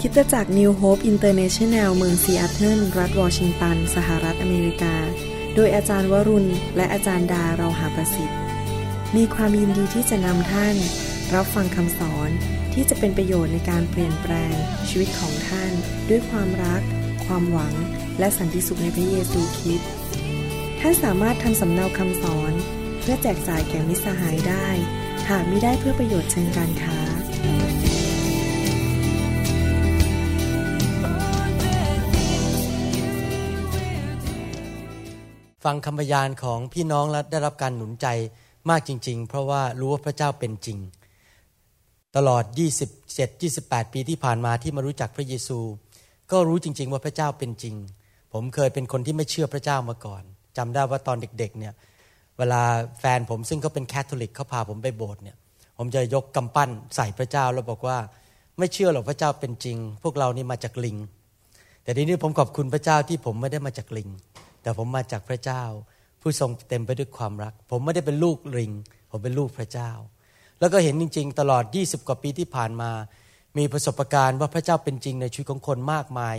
[0.00, 4.96] คริสตจักร New Hope International เมืองซีแอตเทิลรัฐวอชิงตัน สหรัฐอเมริกา
[5.54, 8.38] โดยอาจารย์วรุณ และอาจารย์ดาเราหาประสิทธิ์
[9.16, 10.76] มีความยินดีที่จะนำท่าน
[11.34, 12.30] รับฟังคำสอน
[12.74, 14.54] ที่จะเป็นประโยชน์ในการเปลี่ยนแปลง
[14.88, 15.72] ชีวิตของท่าน
[16.08, 16.82] ด้วยความรัก
[17.26, 17.74] ความหวัง
[18.18, 19.90] และสันติสุขในพระเยซูคริสต์
[20.80, 22.52] ท่านสามารถทำสำเนาคำสอน
[23.00, 24.68] เพื่อแจกจ่ายแก่มิตรสหายได้
[25.30, 26.98] หากไมิได้เพื่อประโยชน์เชิงการค้า
[35.66, 38.06] ฟังคำพยานของพี่น้องและได้รับการหนุนใจ
[38.70, 40.78] มากจริง ๆ เพราะว่ารู้ว่าพระเจ้าเป็นจริง
[42.16, 42.44] ตลอด
[42.96, 45.58] 27 28 ปีที่ผ่านมาที่มารู้จักพระเยซู
[46.32, 47.74] ก็รู้จริง ๆ ว่าพระเจ้าเป็นจริง
[48.32, 50.22] ผมเคยเป็นคนที่ไม่เชื่อพระเจ้ามาก่อน
[50.56, 51.74] จำได้ว่าตอนเด็ก ๆ เนี่ย
[52.38, 52.62] เวลา
[53.00, 55.36] แฟนผมซึ่งเขาเป็นแคทอลิกเขาพาผมไปโบสถ์เนี่ย
[55.78, 57.98] ผมจะยกกำปั้นใส่พระเจ้าแล้วบอกว่า
[58.58, 60.96] ไม่เชื่อหรอกพระเจ้าเป็นจริง พวกเรานี่มาจากลิง
[61.82, 64.10] แต่ทีนี้ผมขอบคุณพระเจ้าที่ผมไม่ได้มาจากลิง
[64.66, 65.62] แต่ผมมาจากพระเจ้า
[66.20, 68.72] ผู้ทรงเต็มไปด้วยความรัก ผมไม่ได้เป็นลูกลิง
[69.10, 69.90] ผมเป็นลูกพระเจ้า
[70.60, 72.90] แล้วก็เห็นจริง ๆ ตลอด 20 กว่าปีที่ผ่านมา
[73.58, 76.36] มีประสบการณ์ว่าพระเจ้าเป็นจริงในชีวิตของคนมากมาย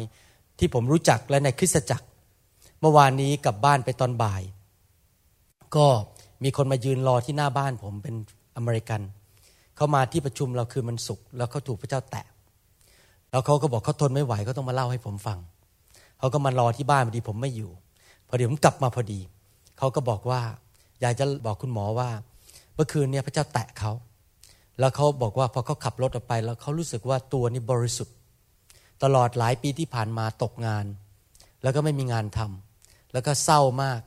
[0.60, 2.06] ที่ผมรู้จักและในคริสตจักร
[2.82, 4.42] เมื่อวานนี้กลับบ้านไปตอนบ่าย
[5.76, 5.86] ก็
[6.44, 8.16] มีคนมายืนรอที่หน้าบ้านผมเป็น
[8.58, 9.02] อเมริกัน
[9.76, 12.26] เขามาที่ประชุมเราคือมันสุขแล้วเขาถูกพระเจ้าแตะ
[13.32, 15.40] แล้วเขาก็บอกเขาทนไม่ไหวเขาต้องมาเล่าให้ผมฟัง
[16.20, 17.72] เขาก็มารอที่บ้านพอดีผมไม่อยู่
[18.28, 19.20] พอดีผมกลับมาพอดี
[19.78, 20.42] เขาก็บอกว่า
[21.02, 22.10] อยากจะบอกคุณหมอว่า
[22.76, 23.92] เมื่อคืนเนี่ยพระเจ้าแตะเขา
[24.80, 28.16] แล้วเขาบอกว่าพอเขาขับรถออกไป แล้วเขารู้สึกว่าตัวนี้บริสุทธิ์
[29.04, 30.86] ตลอดหลายปีที่ผ่านมาตกงาน
[31.64, 34.02] แล้วก็ไม่มีงานทำแล้วก็เศร้ามาก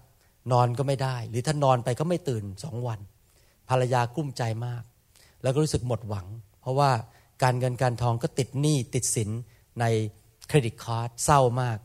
[0.53, 3.01] นอนก็ไม่ได้ หรือถ้านอนไปก็ไม่ตื่นสองวัน
[3.69, 4.83] ภรรยากุ้มใจมาก
[5.43, 6.27] แล้วก็รู้สึกหมดหวัง
[6.61, 6.91] เพราะว่า
[7.43, 9.31] การเงินการทองก็ติดหนี้ติดสิน
[9.81, 9.85] ใน
[10.49, 11.79] เครดิตการ์ดเศร้ามาก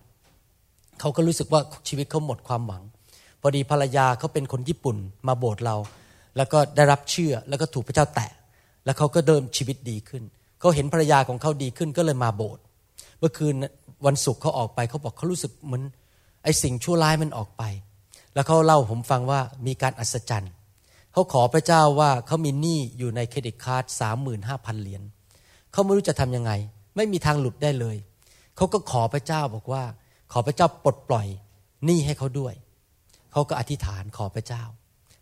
[1.00, 2.84] เขาก็รู้สึกว่าชีวิตเขาหมดความหวัง
[3.42, 4.98] พอดีภรรยาเขาเป็นคนญี่ปุ่น
[5.28, 5.76] มาโบสถ์เรา
[6.38, 8.32] แล้วก็ได้รับเชื่อแล้วก็ถูกพระเจ้าแตะ
[8.86, 10.24] แล้วเขาก็เดิมชีวิตดีขึ้น
[10.60, 12.62] เขาเห็นภรรยาของเขาดีขึ้นก็เลยมาโบสถ์
[13.20, 13.56] เมื่อคืน
[14.06, 15.84] วันศุกร์เขาออกไปเขาบอกเขารู้สึกเหมือน
[16.44, 17.64] ไอ้สิ่งชั่วร้ายมันออกไป
[18.34, 20.52] แล้วเขาเล่าผมฟังว่ามีการอัศจรรย์
[21.14, 25.02] เขาขอพระเจ้าว่าเขามีหนี้อยู่ในเครดิตการ์ดสามหมื่นห้าพันเหรียญ
[25.72, 26.52] เขาไม่รู้จะทํำยังไง
[26.96, 27.98] ไม่มีทางหลุดได้เลย
[28.56, 29.84] เขาก็ขอพระเจ้าบอกว่า
[30.38, 31.28] ขอพระเจ้าปลดปล่อย
[31.86, 32.54] หนี้ให้เขาด้วย
[33.32, 34.64] เขาก็อธิษฐานขอพระเจ้า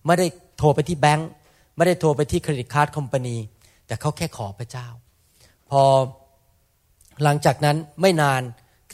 [0.06, 1.29] ไม่ได้โทรไปที่แบงก์
[1.75, 3.38] ไม่ได้โทรไปที่ credit card company
[3.88, 4.88] แต่เขาแค่ขอพระเจ้า
[5.69, 5.81] พอ
[7.24, 8.41] หลังจากนั้นไม่นาน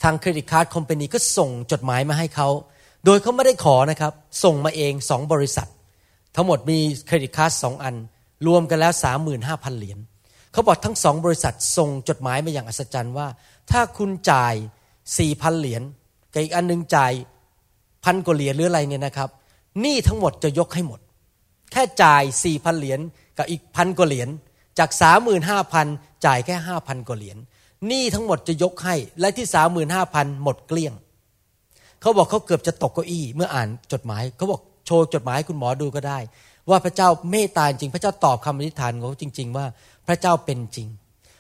[0.04, 2.50] ทาง credit card company ก็ส่งจดหมายมาให้เขา
[3.06, 4.14] โดยเขาไม่ได้ขอนะครับ
[4.44, 5.70] ส่งมาเองสองบริษัท
[6.36, 7.96] ทั้งหมดมี credit card สองอัน
[8.48, 10.00] รวมกันแล้วสามหมื่นห้าพันเหรียญ
[10.52, 13.28] เขาบอกทั้งสองบริษัทส่งจดหมายมาอย่างอัศจรรย์ว่า
[13.72, 14.56] ถ้าคุณจ่าย
[15.18, 15.84] สี่พันเหรียญ
[16.34, 17.14] กับอีกอันหนึ่งจ่าย
[18.04, 19.30] พันกว่าเหรียญหรืออะไรเนี่ยนะครับ
[19.82, 21.00] หนี้ทั้งหมดจะยกให้หมด
[21.72, 23.00] แค่จ่ายสี่พันเหรียญ
[23.38, 24.30] กับอีกพันกว่าเหรียญ
[24.80, 25.88] จากสามหมื่นห้าพัน
[26.26, 27.38] จ่ายแค่ห้าพันกว่าเหรียญ
[27.88, 30.94] หนี้ทั้งหมดจะยกให้ และที่สามหมื่นห้าพันหมดเกลี้ยง
[32.02, 36.20] เขาบอกเขาเกือบจะตกเก้าอี้เมื่ออ่านจดหมายเขาบอกโชว์จดหมายให้คุณหมอดูก็ได้
[36.70, 39.66] ว่าพระเจ้าเมตตาจริง พระเจ้าตอบคำอธิษฐานของเขาจริง ๆ ว่า
[40.08, 40.88] พระเจ้าเป็นจริง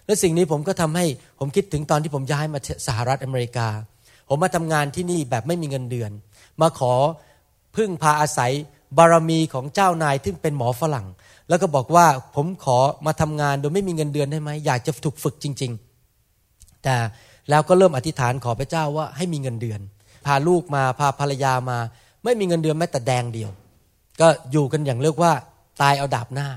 [0.05, 1.05] และสิ่งนี้ผมก็ทำให้
[1.39, 3.67] ผมคิดถึงตอนที่ผมย้ายมาสหรัฐอเมริกา
[4.29, 6.12] ผมมาทำงานที่นี่แบบไม่มีเงินเดือน
[6.62, 6.94] มาขอ
[7.75, 8.51] พึ่งพาอาศัย
[8.97, 11.07] บารมีของเจ้านายที่เป็นหมอฝรั่ง
[11.50, 15.72] แล้วก็บอกว่าผมขอมาทำงานโดยไม่มีเงินเดือนได้ไหมอยากจะถูกฝึกจริง
[16.28, 16.95] ๆ แต่
[17.50, 19.79] แล้วก็เริ่มอธิษฐานขอพระเจ้าว่าให้มีเงินเดือน
[20.25, 21.78] พาลูกมาพาภรรยามา
[22.23, 23.50] ไม่มีเงินเดือนแม้แต่แดงเดียว
[24.22, 25.31] ก็อยู่กันอย่างเรียกว่า
[25.81, 26.50] ตายเอาดาบหน้า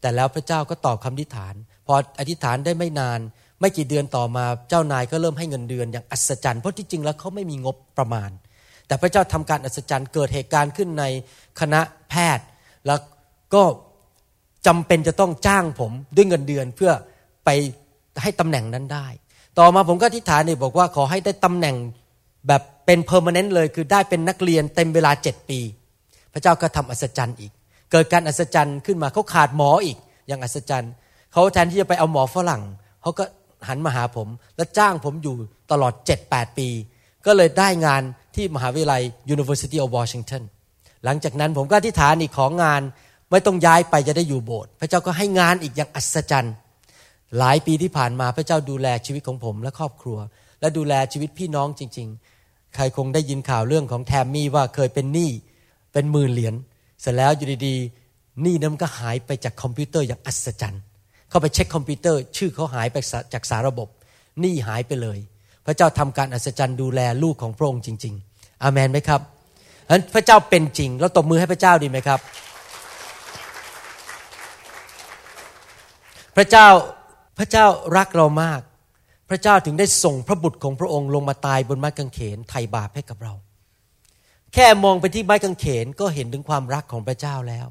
[0.00, 1.54] แต่แล้วพระเจ้าก็ตอบคำอธิษฐาน
[1.86, 3.20] พออธิษฐานได้ไม่นาน
[3.62, 8.30] ไม่กี่เดือนต่อมาเจ้านายก็เริ่มให้เงินเดือนอย่างอัศจรรย์เพราะที่จริงแล้วเขาไม่มีงบประมาณ
[8.86, 11.04] แต่พระเจ้าทำการอัศจรรย์เกิดเหตุการณ์ขึ้นใน
[11.60, 11.80] คณะ
[12.10, 12.44] แพทย์
[12.86, 13.00] แล้ว
[13.54, 13.62] ก็
[14.66, 16.92] จำเป็นจะต้องจ้างผมด้วยเงินเดือนเพื่อ
[17.44, 17.48] ไป
[18.22, 19.06] ให้ตำแหน่งนั้นได้
[19.58, 21.76] ต่อมาผมก็อธิษฐานเนี่ยบอกว่าขอให้ได้ตำแหน่ง
[22.48, 25.60] แบบเป็นเพอร์มานแนนต์เลยคือได้เป็นนักเรียนเต็มเวลาเจ็ดปี
[26.32, 27.52] พระเจ้าก็ทำอัศจรรย์อีก
[27.92, 29.96] เกิดการอัศจรรย์ขึ้นมาเขาขาดหมออีก
[30.28, 30.92] อย่างอัศจรรย์
[31.32, 32.62] เขาแทนที่จะไปเอาหมอฝรั่ง
[33.02, 33.24] เขาก็
[33.68, 35.34] หันมาหาผม และจ้างผมอยู่
[35.70, 35.92] ตลอด
[36.26, 36.68] 7-8 ปี
[37.26, 38.02] ก็เลยได้งาน
[38.34, 39.02] ที่มหาวิทยาลัย
[39.34, 40.42] University of Washington
[41.04, 42.82] หลังจากนั้นผมก็อธิษฐานอีกของงาน
[43.30, 46.54] ไม่ต้องย้ายไปจะได้อยู่โบสถ์พระเจ้าก็ให้งานอีกอย่างอัศจรรย์
[47.38, 50.18] หลายปีที่ผ่านมาพระเจ้าดูแลชีวิตของผมและครอบครัว
[50.60, 52.08] และดูแลชีวิตพี่น้องจริง
[52.40, 55.30] ๆ ใครคงได้ยินข่าวเรื่องของแทมมี่ว่าเคยเป็นหนี้
[55.92, 56.54] เป็นหมื่นเหรียญ
[57.00, 60.82] เสร็จแล้วอยู่ดีๆหนี้นั้นก็หายไปจากคอมพิวเตอร์อย่างอัศจรรย์
[61.32, 62.96] เข้าไปเช็คคอมพิวเตอร์ ชื่อเขาหายไป
[63.32, 63.88] จากสารระบบ
[64.40, 65.18] หนี้หายไปเลย
[65.66, 69.20] พระเจ้าทำการอัศจรรย์ดูแลลูกของพระองค์จริง ๆ อาเมนไหมครับ
[69.90, 72.20] นั้นพระเจ้าเป็นจริงเราตบมือให้พระเจ้าดีไหมครับ
[76.36, 76.66] พระเจ้า
[77.38, 78.60] พระเจ้ารักเรามาก
[79.30, 83.34] พระเจ้าถึงได้ส่งพระบุตรของพระองค์ลงมาตายบนไม้กางเขนไถ่บาปให้กับเรา
[84.54, 87.66] แค่มองไปที่ไม้กางเขนก็เห็นถึงความรักของพระเจ้าแล้ว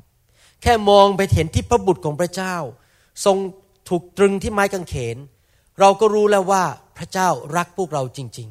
[0.61, 2.55] แค่มองไปเห็นที่พระบุตรของพระเจ้า
[3.25, 3.37] ทรง
[3.89, 5.17] ถูกตรึงที่ไม้กางเขน
[5.79, 6.63] เราก็รู้แล้วว่า
[6.97, 8.49] พระเจ้ารักพวกเราจริง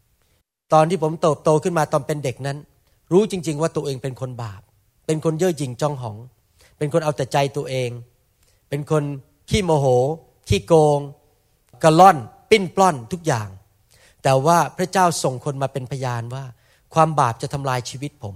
[0.00, 2.58] ๆ ตอนที่ผมโตโตขึ้นมาตอนเป็นเด็กนั้น
[3.12, 4.62] รู้จริง ๆ ว่าตัวเองเป็นคนบาป
[5.06, 6.16] เป็นคนเย่อหยิ่งจองหอง
[6.78, 7.90] เป็นคนเอาแต่ใจตัวเอง
[8.68, 9.04] เป็นคน
[9.50, 9.86] ขี้โมโห
[10.48, 11.00] ขี้โกง
[11.82, 12.16] กระล่อน
[12.50, 13.48] ปิ้นปล้อนทุกอย่าง
[14.22, 16.44] แต่ว่าพระเจ้าส่งคนมาเป็นพยานว่า
[16.94, 18.34] ความบาปจะทำลายชีวิตผม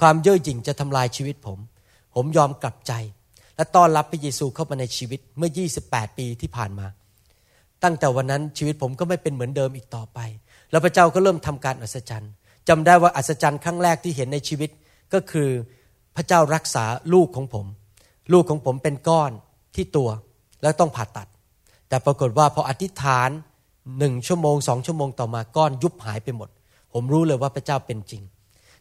[0.00, 1.58] ความเย่อหยิ่งจะทำลายชีวิตผม
[2.14, 2.92] ผมยอมกลับใจ
[3.62, 5.50] และต้อนรับพระเยซูเข้ามาในชีวิตเมื่อ
[5.84, 6.86] 28 ปีที่ผ่านมา
[7.84, 10.18] ตั้งแต่วันนั้นชีวิตผมก็ไม่เป็นเหมือนเดิมอีกต่อไป
[10.70, 12.32] แล้วพระเจ้าก็เริ่มทำการอัศจรรย์
[12.68, 14.70] จำได้ว่าอัศจรรย์ครั้งแรกที่เห็นในชีวิต
[15.12, 15.48] ก็คือ
[16.16, 17.66] พระเจ้ารักษาลูกของผม
[18.32, 19.30] ลูกของผมเป็นก้อน
[19.74, 20.08] ที่ตัว
[20.62, 21.28] แล้วต้องผ่าตัด
[21.88, 23.30] แต่ปรากฏว่าพออธิษฐาน
[23.98, 26.48] หนึ่งชั่วโมงสองชั่วโมงต่อมาก้อนยุบหายไปหมด
[26.92, 28.22] ผมรู้เลยว่าพระเจ้าเป็นจริง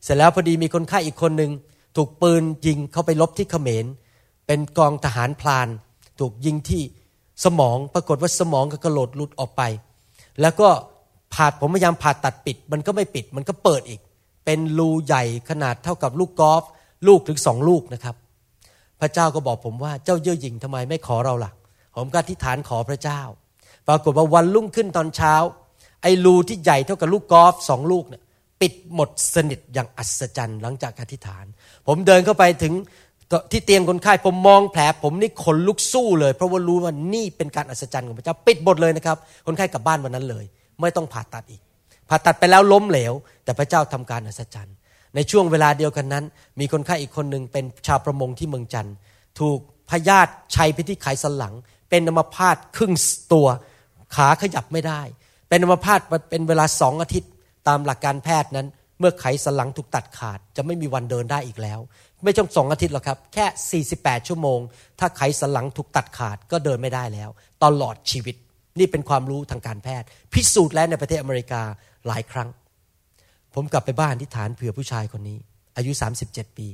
[0.04, 1.52] เสร็จแล้วพอดีมีคนไข้อีกคนหนึ่ง
[1.96, 3.86] ถูกปืนยิงเข้าไปลบที่เขมร
[4.52, 5.68] เป็นกองทหารพลาน
[6.20, 6.84] ถูกยิงที่
[7.46, 9.62] สมองปรากฏว่าสมองก็กระโหลกหลุดออกไป
[10.42, 10.70] แล้วก็
[11.34, 14.00] ผ่าผมพยายามผ่าตัดปิด มันก็ไม่ปิดมันก็เปิดอีก
[14.46, 16.64] เป็นรูใหญ่ขนาดเท่ากับลูกกอล์ฟ
[17.08, 18.16] ลูกถึงสองลูกนะครับ
[19.02, 21.52] พระเจ้าก็บอกผมว่าเจ้าเย่อหยิ่งทำไมไม่ขอเราล่ะ
[21.96, 23.22] ผมก็ที่ฐานขอพระเจ้า
[23.88, 25.34] ปรากฏว่าวันรุ่งขึ้นตอนเช้า
[26.02, 28.22] ไอ้รูที่ใหญ่เท่ากับลูกกอล์ฟสองลูกเนี่ย
[28.62, 31.46] ปิดหมดสนิทอย่างอัศจรรย์หลังจากอธิษฐาน
[31.88, 32.74] ผมเดินเข้าไปถึง
[33.52, 39.18] ที่เตียงคนไข้ผมมองแผลผมนี่ขนลุกสู้เลย เพราะว่ารู้ว่านี่เป็นการอัศจรรย์ของพระเจ้าปิดหมดเลยนะครับ
[39.48, 40.46] คนไข้กลับบ้านวันนั้นเลย
[40.82, 41.62] ไม่ต้องผ่าตัดอีก
[42.10, 43.14] ผ่าตัดไปแล้วล้มเหลว
[43.44, 44.76] แต่พระเจ้าทำการอัศจรรย์
[45.16, 46.26] ในช่วงเวลาเดียวกันนั้น
[46.60, 48.96] มีคนไข้อีกคนหนึ่งเป็นชาวประมงที่เมืองจันทร์
[49.40, 51.54] ถูกพยาธิชัยไปที่ไขสันหลัง
[51.90, 52.94] เป็นอัมพาตครึ่ง
[53.34, 53.48] ตัว
[54.16, 55.02] ขาขยับไม่ได้
[55.50, 56.00] เป็นอัมพาต
[56.30, 57.32] เป็นเวลาสองอาทิตย์
[57.68, 58.68] ตามหลักการแพทย์นั้น
[59.00, 61.80] เมื่อไขสันหลังถูกตัดขาด จะไม่มีวันเดินได้อีกแล้ว
[62.24, 64.60] ไม่ต้องสองอาทิตย์หรอกครับ แค่ 48 ชั่วโมง
[65.00, 67.30] ถ้าไขสันหลังถูกตัดขาดก็เดินไม่ได้แล้ว
[67.64, 68.36] ตลอดชีวิต
[68.80, 71.62] นี่เป็นความรู้ทางการแพทย์ พิสูจน์แล้วในประเทศอเมริกา
[72.08, 72.50] หลายครั้ง
[73.54, 75.38] ผมกลับไปบ้านที่ฐานเผื่อผู้ชายคนนี้
[75.78, 75.92] อายุ
[76.26, 76.68] 37 ปี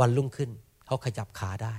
[0.00, 0.50] วันรุ่งขึ้น
[0.86, 1.76] เขาขยับขาได้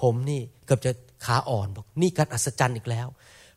[0.00, 0.92] ผมนี่เกือบจะ
[1.24, 3.08] ขาอ่อนบอกนี่การอัศจรรย์อีกแล้ว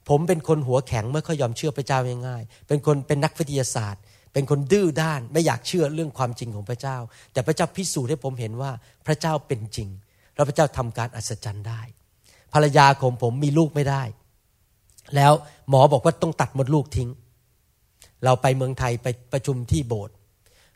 [0.10, 4.02] ผมเป็นคนหัวแข็งไม่ค่อยยอมเชื่อพระเจ้าง่ายๆเป็นคนเป็นนักวิทยาศาสตร์
[4.34, 6.98] เป็นคนดื้อด้านไม่อยากเชื่อเรื่องความจริงของพระเจ้า
[7.34, 8.72] แต่พระเจ้าพิสูจน์ให้ผมเห็นว่า
[9.06, 9.90] พระเจ้าเป็นจริง
[10.36, 11.82] แล้วพระเจ้าทำการอัศจรรย์ได้
[12.54, 14.04] ภรรยาของผมมีลูกไม่ได้
[15.16, 15.34] แล้ว
[15.70, 17.10] หมอบอกว่าต้องตัดมดลูกทิ้ง
[18.24, 20.16] เราไปเมืองไทยไปประชุมที่โบสถ์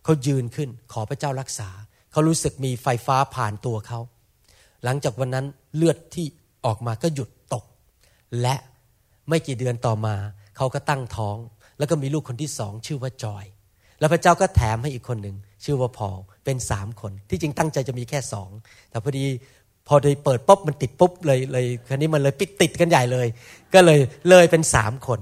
[0.04, 1.70] เขายืนขึ้นขอพระเจ้ารักษา
[2.12, 4.00] เขารู้สึกมีไฟฟ้าผ่านตัวเขา
[4.84, 5.46] หลังจากวันนั้น
[5.76, 6.26] เลือดที่
[6.66, 7.66] ออกมาก็หยุดตก
[8.42, 8.56] และ
[9.30, 10.16] ไม่กี่เดือนต่อมา
[10.58, 11.38] เขาก็ตั้งท้อง
[11.78, 13.46] แล้วก็มีลูกคนที่สองชื่อว่าจอย
[14.00, 15.36] แล้วพระเจ้าก็แถมให้อีกคนหนึ่ง
[15.66, 16.10] ชื่อว่าพอ
[16.46, 18.50] เป็นสามคน ที่จริงตั้งใจจะมีแค่สอง
[18.90, 19.26] แต่พอดี
[19.88, 23.28] พอได้เปิดปุ๊บมันติดปุ๊บเลยเลยคันนี้มันเลยปิดติดกันใหญ่เลย
[23.74, 25.20] ก็เลยเลยเป็นสามคน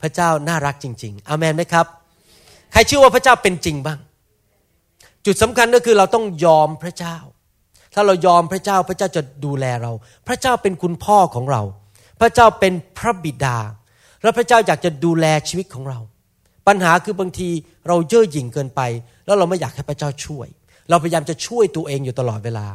[0.00, 1.86] พระเจ้าน่ารักจริง ๆอามนไหมครับ
[2.72, 3.98] ใครเชื่อว่าพระเจ้าเป็นจริงบ้าง
[5.26, 7.16] จุดสำคัญก็คือเราต้องยอมพระเจ้า
[7.94, 9.92] ถ้าเรายอมพระเจ้าพระเจ้าจะดูแลเรา
[10.28, 11.62] พระเจ้าเป็นคุณพ่อของเรา
[12.20, 13.58] พระเจ้าเป็นพระบิดา
[14.22, 15.98] แล้วพระเจ้าอยากจะดูแลชีวิตของเรา
[16.68, 17.48] ปัญหาคือบางที
[17.88, 18.80] เราเย่อหยิ่งเกินไป
[19.26, 20.48] แล้วเราไม่อยากให้พระเจ้าช่วย
[20.90, 22.66] เราพยายามจะช่วยตัวเองอยู่ตลอดเวลา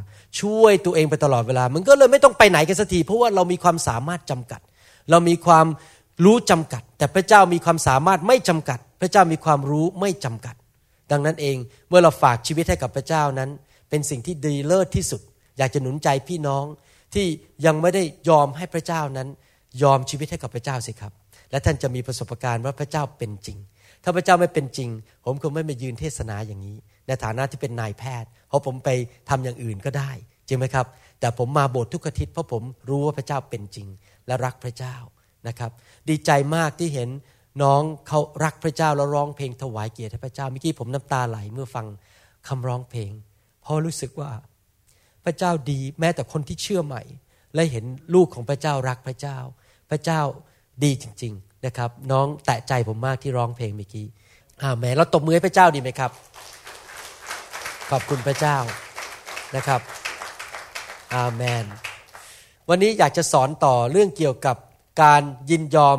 [0.42, 4.62] ช่วยตัวเองไปตลอดเวลา มันก็เลยไม่ต้องไปไหนกันสักทีเพราะว่าเรามีความสามารถจำกัด
[5.12, 5.68] เรามีความ
[6.26, 10.56] รู้จำกัด แต่พระเจ้ามีความสามารถไม่จำกัด พระเจ้ามีความรู้ไม่จำกัด
[11.12, 11.58] ดังนั้นเอง
[11.90, 13.50] เมื่อเราฝากชีวิตให้กับพระเจ้านั้น
[13.90, 15.22] เป็นสิ่งที่ดีเลิศที่สุด
[15.58, 16.66] อยากจะหนุนใจพี่น้อง
[17.14, 17.26] ที่
[17.66, 19.28] ยังไม่ได้ยอมให้พระเจ้านั้น
[19.84, 21.14] ยอมชีวิตให้กับพระเจ้าสิครับ
[21.54, 23.58] และท่านจะมีประสบการณ์ว่าพระเจ้าเป็นจริง
[24.04, 24.90] ถ้าพระเจ้าไม่เป็นจริง
[25.26, 28.90] ผมคงไม่มายืนเทศนาอย่างนี้ ในฐานะที่เป็นนายแพทย์ เพราะผมไป
[29.30, 30.12] ทำอย่างอื่นก็ได้
[30.48, 30.86] จริงไหมครับ
[31.20, 33.88] แต่ผมมาโบสถ์ทุกอาทิตย์เพราะผมรู้ว่าพระเจ้าเป็นจริง
[34.28, 34.96] และรักพระเจ้า
[35.48, 35.72] นะครับ
[36.10, 37.10] ดีใจมากที่เห็น
[37.62, 41.86] น้องเขารักพระเจ้าแล้วร้องเพลงถวายเกียรติพระเจ้าเมื่อกี้ผมน้ำตาไหลเมื่อฟัง
[42.48, 43.12] คำร้องเพลง
[43.62, 44.32] เพราะรู้สึกว่า
[45.26, 47.04] พระเจ้าดีแม้แต่คนที่เชื่อใหม่
[47.56, 49.38] และเห็นลูกของพระเจ้ารักพระเจ้า
[49.90, 50.22] พระเจ้า
[50.84, 54.06] ดีจริง ๆนะครับ น้องแตะใจผมมากที่ร้องเพลงเมื่อกี้
[54.62, 56.12] อาแม่เราตบมือให้พระเจ้าดีไหมครับ
[57.92, 58.58] ขอบคุณพระเจ้า
[59.56, 59.82] นะครับ
[61.16, 61.66] อาเมน
[62.70, 64.58] วันนี้อยากจะสอนต่อเรื่องเกี่ยวกับ
[65.02, 65.98] การยินยอม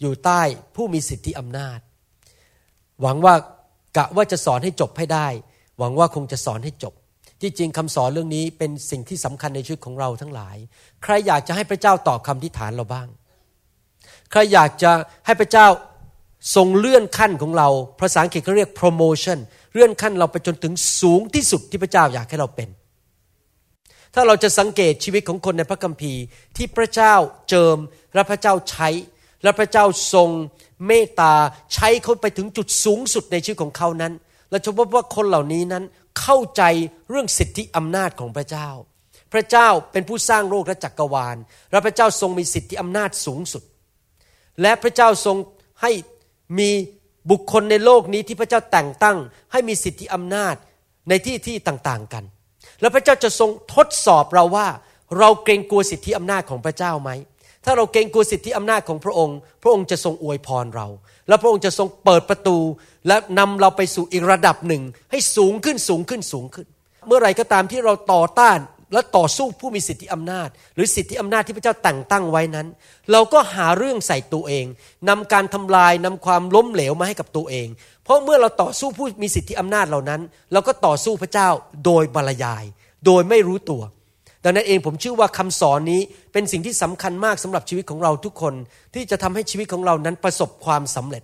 [0.00, 0.40] อยู่ใต้
[0.74, 1.78] ผู้มีสิทธิอำนาจ
[3.02, 3.34] หวังว่า
[3.96, 5.26] กะว่าจะสอนให้จบให้ได้
[5.78, 6.94] หวังว่าคงจะสอนให้จบ
[7.40, 10.56] ที่จริงคำสอนเรื่องนี้เป็นสิ่งที่สำคัญในชีวิตของเราทั้งหลาย
[11.02, 13.08] ใครอยากจะให้พระเจ้าตอบคำที่ฐานเราบ้าง
[14.30, 14.92] ใครอยากจะ
[15.26, 15.66] ให้พระเจ้า
[16.54, 17.68] ทรงเลื่อนขั้นของเรา
[18.00, 19.38] ภาษาอังกฤษเขาเรียก promotion
[19.72, 22.68] เลื่อนขั้นเราไปจนถึงสูงที่สุดที่พระเจ้าอยากให้เราเป็น
[24.14, 26.22] ถ้าเราจะสังเกตชีวิตของคนในพระคัมภีร์
[26.56, 27.14] ที่พระเจ้า
[27.48, 27.78] เจิม
[28.14, 28.88] และพระเจ้าใช้
[29.42, 30.28] และพระเจ้าทรง
[30.86, 31.34] เมตตา
[31.74, 34.12] ใช้เขาไปถึงจุดสูงสุดในชีวิตของเขานั้น
[34.50, 35.84] เราจะพบว่าคนเหล่านี้นั้น
[36.20, 36.62] เข้าใจ
[37.10, 38.68] เรื่องสิทธิอำนาจของพระเจ้า
[39.32, 41.36] พระเจ้าเป็นผู้สร้างโลกและจักรวาล
[41.70, 43.62] และพระเจ้าทรงมีสิทธิอำนาจสูงสุด
[44.62, 45.36] และพระเจ้าทรง
[45.82, 45.92] ให้
[46.58, 46.70] มี
[47.30, 49.16] บุคคลในโลกนี้ที่พระเจ้าแต่งตั้ง
[49.52, 50.54] ให้มีสิทธิอำนาจ
[51.08, 52.24] ในที่ที่ต่างๆกัน
[52.80, 54.68] แล้วพระเจ้าจะทรงทดสอบเราว่า
[55.18, 57.10] เราเกรงกลัวสิทธิอำนาจของพระเจ้าไหม
[57.64, 60.86] ถ้าเราเกรงกลัวสิทธิอำนาจของพระองค์ พระองค์จะทรงอวยพรเรา
[61.28, 62.58] และพระองค์จะทรงเปิดประตู
[63.08, 66.66] และนำเราไปสู่อีกระดับหนึ่ง ให้สูงขึ้นสูงขึ้นสูงขึ้น
[67.06, 68.58] เมื่อไรก็ตามที่เราต่อต้าน
[68.92, 72.66] และต่อสู้ผู้มีสิทธิอำนาจ หรือสิทธิอำนาจที่พระเจ้าแต่งตั้งไว้นั้น
[73.12, 74.64] เราก็หาเรื่องใส่ตัวเอง
[75.08, 77.68] นำการทำลายนำความล้มเหลวมาให้กับตัวเอง
[78.04, 80.20] เพราะเมื่อเราต่อสู้ผู้มีสิทธิอำนาจเหล่านั้น
[80.52, 81.48] เราก็ต่อสู้พระเจ้า
[81.84, 82.64] โดยบรรยาย
[83.06, 83.82] โดยไม่รู้ตัว
[84.44, 86.00] ดังนั้นเองผมเชื่อว่าคำสอนนี้
[86.32, 88.54] เป็นสิ่งที่สำคัญมากสำหรับชีวิตของเราทุกคน
[88.94, 91.22] ที่จะทำให้ชีวิตของเรานั้นประสบความสำเร็จ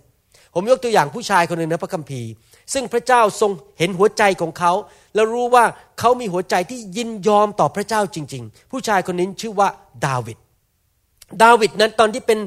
[0.53, 2.29] ผมยกตัวอย่างผู้ชายคนหนึ่งในพระคัมภีร์
[2.73, 4.73] ซึ่งพระเจ้าทรงเห็นหัวใจของเขา
[5.15, 5.65] แล้วรู้ว่า
[5.99, 9.67] เขามีหัวใจที่ยินยอมต่อพระเจ้าจริง ๆ ผู้ชายคนนี้ชื่อว่า
[10.05, 10.37] ดาวิด
[11.43, 12.39] ดาวิดนั้นตอนที่เป็น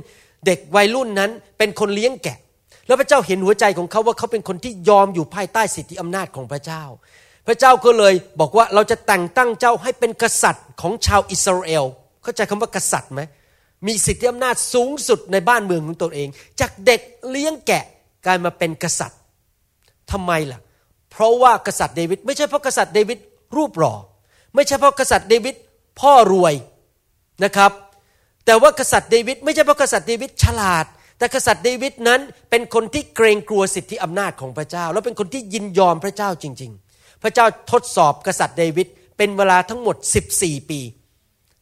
[0.46, 2.38] เด็กวัยรุ่นนั้นเป็นคนเลี้ยงแกะ
[2.86, 6.82] แล้วพระเจ้าเห็นหัวใจของเขาว่าเขาเป็นคนที่ยอมอยู่ภายใต้สิทธิอำนาจของพระเจ้า
[7.46, 11.84] พระเจ้าก็เลยบอกว่าเราจะแต่งตั้งเจ้าให้เป็นกษัตริย์ของชาวอิสราเอล
[12.22, 13.20] เข้าใจคำว่ากษัตริย์ไหม
[13.86, 16.28] มีสิทธิอำนาจสูงสุดในบ้านเมืองของตนเอง
[16.60, 17.84] จากเด็กเลี้ยงแกะ
[18.26, 19.18] กลายมาเป็นกษัตริย์
[20.12, 20.60] ทำไมล่ะ
[21.10, 23.18] เพราะว่ากษัตริย์เดวิดไม่ใช่เพราะกษัตริย์เดวิด
[23.56, 23.94] รูปหล่อ
[24.54, 25.56] ไม่ใช่เพราะกษัตริย์เดวิด
[26.00, 26.54] พ่อรวย
[27.44, 27.72] นะครับ
[28.46, 30.86] แต่ว่ากษัตริย์เดวิดไม่ใช่เพราะกษัตริย์เดวิดฉลาด
[31.18, 32.20] แต่กษัตริย์เดวิดนั้น
[32.50, 39.96] เป็นคนที่เกรงกลัวสิทธิอำนาจของพระเจ้า แล้วเป็นคนที่ยินยอมพระเจ้าจริง ๆ พระเจ้าทดสอบกษัตริย์เดวิดเป็นเวลาทั้งหมด
[40.34, 40.80] 14 ปี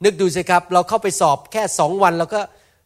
[0.04, 2.40] นึกดูสิครับ เราเข้าไปสอบแค่สองวันเราก็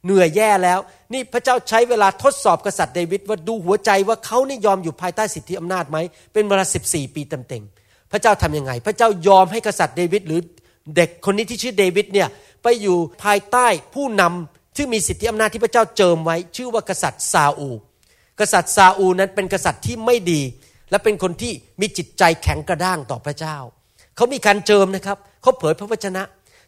[0.05, 0.79] เหนื่อยแย่แล้ว
[1.13, 5.99] นี่พระเจ้าใช้เวลาทดสอบกษัตริย์เดวิดว่าดูหัวใจว่าเขานี่ยอมอยู่ภายใต้สิทธิอำนาจไหม
[6.33, 10.41] เป็นเวลา14ปีเต็มๆพระเจ้าทํำยังไง พระเจ้ายอมให้กษัตริย์เดวิดหรือ
[10.97, 12.29] เด็กคนนี้ที่ชื่อเดวิดเนี่ย
[12.63, 17.71] ไปอยู่ภายใต้ผู้นำที่มีสิทธิอำนาจที่พระเจ้าเจิมไว้ ชื่อว่ากษัตริย์ซาอู
[18.41, 20.41] กษัตริย์ซาอูนั้นเป็นกษัตริย์ที่ไม่ดี
[20.91, 23.57] และเป็นคนที่มีจิตใจแข็งกระด้างต่อพระเจ้า
[24.17, 26.23] เขามีการเจิมนะครับ เขาเผยพระวจนะ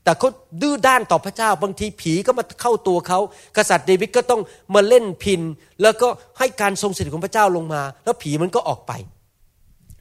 [0.05, 0.29] แต่เขา
[0.63, 3.19] ดื้อด้านต่อพระเจ้าบางทีผีก็มาเข้าตัวเขา
[3.57, 4.41] กษัตริย์เดวิดก็ต้อง
[4.75, 5.41] มาเล่นพิน
[5.83, 8.93] แล้วก็ให้การทรงสิทธิของพระเจ้าลงมา แล้วผีมันก็ออกไป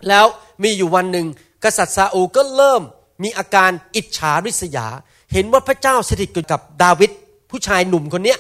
[0.10, 0.26] แล้ว
[0.64, 1.28] มีอยู่วันหนึ่ง
[1.64, 2.82] กษัตริย์ซาอูก็เริ่ม
[3.24, 4.88] มีอาการอิจฉาริษยา
[5.34, 7.12] เห็นว่าพระเจ้าสถิตอยู่กับดาวิด
[7.50, 8.40] ผู้ชายหนุ่มคนเนี้ย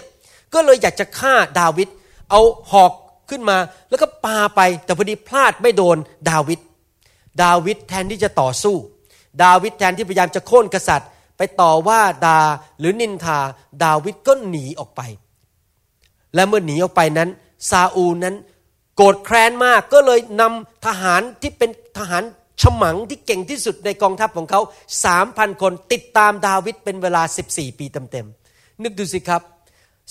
[0.53, 1.87] ก็เลยอยากจะฆ่าดาวิด
[2.29, 2.93] เอาหอก
[3.29, 3.57] ขึ้นมา
[3.89, 5.97] แล้วก็ปาไปแต่พอดีพลาดไม่โดน
[6.29, 6.59] ดาวิด
[7.43, 8.75] ดาวิดแทนที่จะต่อสู้
[9.43, 11.09] ดาวิดแทนที่พยายามจะโค่นกษัตริย์
[11.39, 12.39] ไปต่อว่าดา
[12.79, 13.39] หรือนินทา
[13.83, 15.01] ดาวิดก็หนีออกไป
[16.35, 17.29] และเมื่อหนีออกไปนั้น
[17.69, 18.35] ซาอูลนั้น
[18.95, 22.23] โกรธแค้นมากก็เลยนำทหารที่เป็นทหาร
[22.61, 24.61] ฉมังที่เก่งที่สุดในกองทัพของเขา
[25.05, 29.41] สามพันคนติดตามดาวิดเป็นเวลา 14 ปีเต็มๆนึกดูสิครับ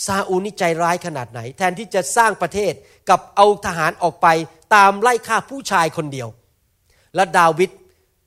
[0.06, 2.72] ซาอูนี่ใจร้ายขนาดไหน แทนที่จะสร้างประเทศ
[3.08, 4.26] กับเอาทหารออกไป
[4.74, 6.28] ตามไล่ฆ่าผู้ชายคนเดียว
[7.14, 7.70] และดาวิด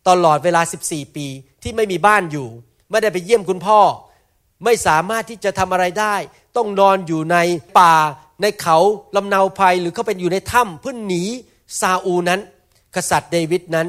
[0.10, 1.28] ตลอดเวลา 14 ปี
[1.64, 2.48] ที่ไม่มีบ้านอยู่
[2.92, 3.80] ไม่ได้ไปเยี่ยมคุณพ่อ
[4.64, 6.16] ไม่สามารถที่จะทำอะไรได้
[6.58, 7.38] ต้องนอนอยู่ใน
[7.80, 7.96] ป่า
[8.42, 8.78] ในเขา
[9.16, 11.24] ลำนาภัยหรือเขาเป็นอยู่ในถ้ำเพื่อหนี
[11.80, 12.40] ซาอูนั้น
[12.96, 13.88] กษัตริย์เดวิดนั้น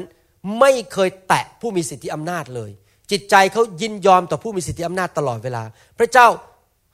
[0.59, 2.71] ไม่เคยแตะผู้มีสิทธิอำนาจเลย
[3.11, 5.63] จิตใจเขายินยอมต่อผู้มีสิทธิอำนาจตลอดเวลา
[5.99, 6.27] พระเจ้า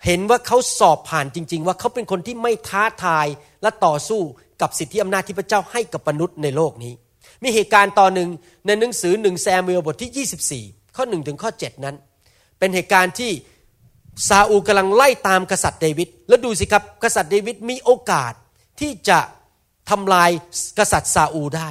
[0.06, 3.28] เห็นว่าเขาสอบผ่านจริง ๆ ว่าเขาเป็นคนที่ไม่ท้าทาย
[3.62, 4.22] และต่อสู้
[4.62, 6.94] กับสิทธิอำนาจที่พระเจ้าให้กับมนุษย์ในโลกนี้
[7.44, 8.30] มีเหตุการณ์ตอนหนึ่ง
[8.66, 11.96] ในหนังสือหนึ่งแซมเวลบทที่ 24 ข้อหนึ่งถึงข้อ7นั้น
[12.60, 13.32] เป็นเหตุการณ์ที่
[14.30, 18.34] ซาอูลกำลังไล่ตามกษัตริย์เดวิดแล้วดูสิครับกษัตริย์เดวิดมีโอกาส
[18.80, 19.20] ที่จะ
[19.90, 20.30] ทำลาย
[20.80, 21.70] กษัตริย์ซาอูได้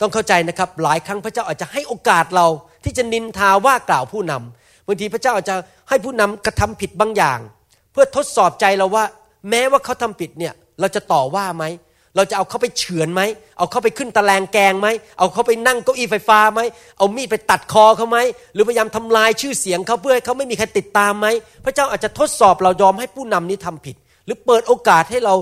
[0.00, 2.46] ต้องเข้าใจนะครับหลายครั้งพระเจ้าอาจจะให้โอกาสเรา
[2.84, 5.56] ที่จะนินทาว่ากล่าวผู้นำบางทีพระเจ้าอาจจะ
[5.88, 7.38] ให้ผู้นำกระทำผิดบางอย่าง
[7.92, 9.04] เพื่อทดสอบใจเราว่า
[9.50, 11.64] แม้ว่าเขาทำผิดเนี่ยเราจะต่อว่าไหม
[12.16, 13.22] เราจะเอาเขาไปเฉือนไหม
[13.58, 14.88] เอาเขาไปขึ้นตะแลงแกงไหม
[15.18, 16.60] เอาเขาไปนั่งเก้าอี้ไฟฟ้าไหม
[16.98, 18.18] เอามีดไปตัดคอเขาไหม
[18.54, 21.26] หรือพยายามทำลายชื่อเสียงเขาเพื่อให้เขาไม่มีใครติดตามไหม
[21.64, 25.34] พระเจ้าอาจจะทดสอบเรายอมให้ผู้นำนี้ทำผิด หรือเปิดโอกาสให้เรา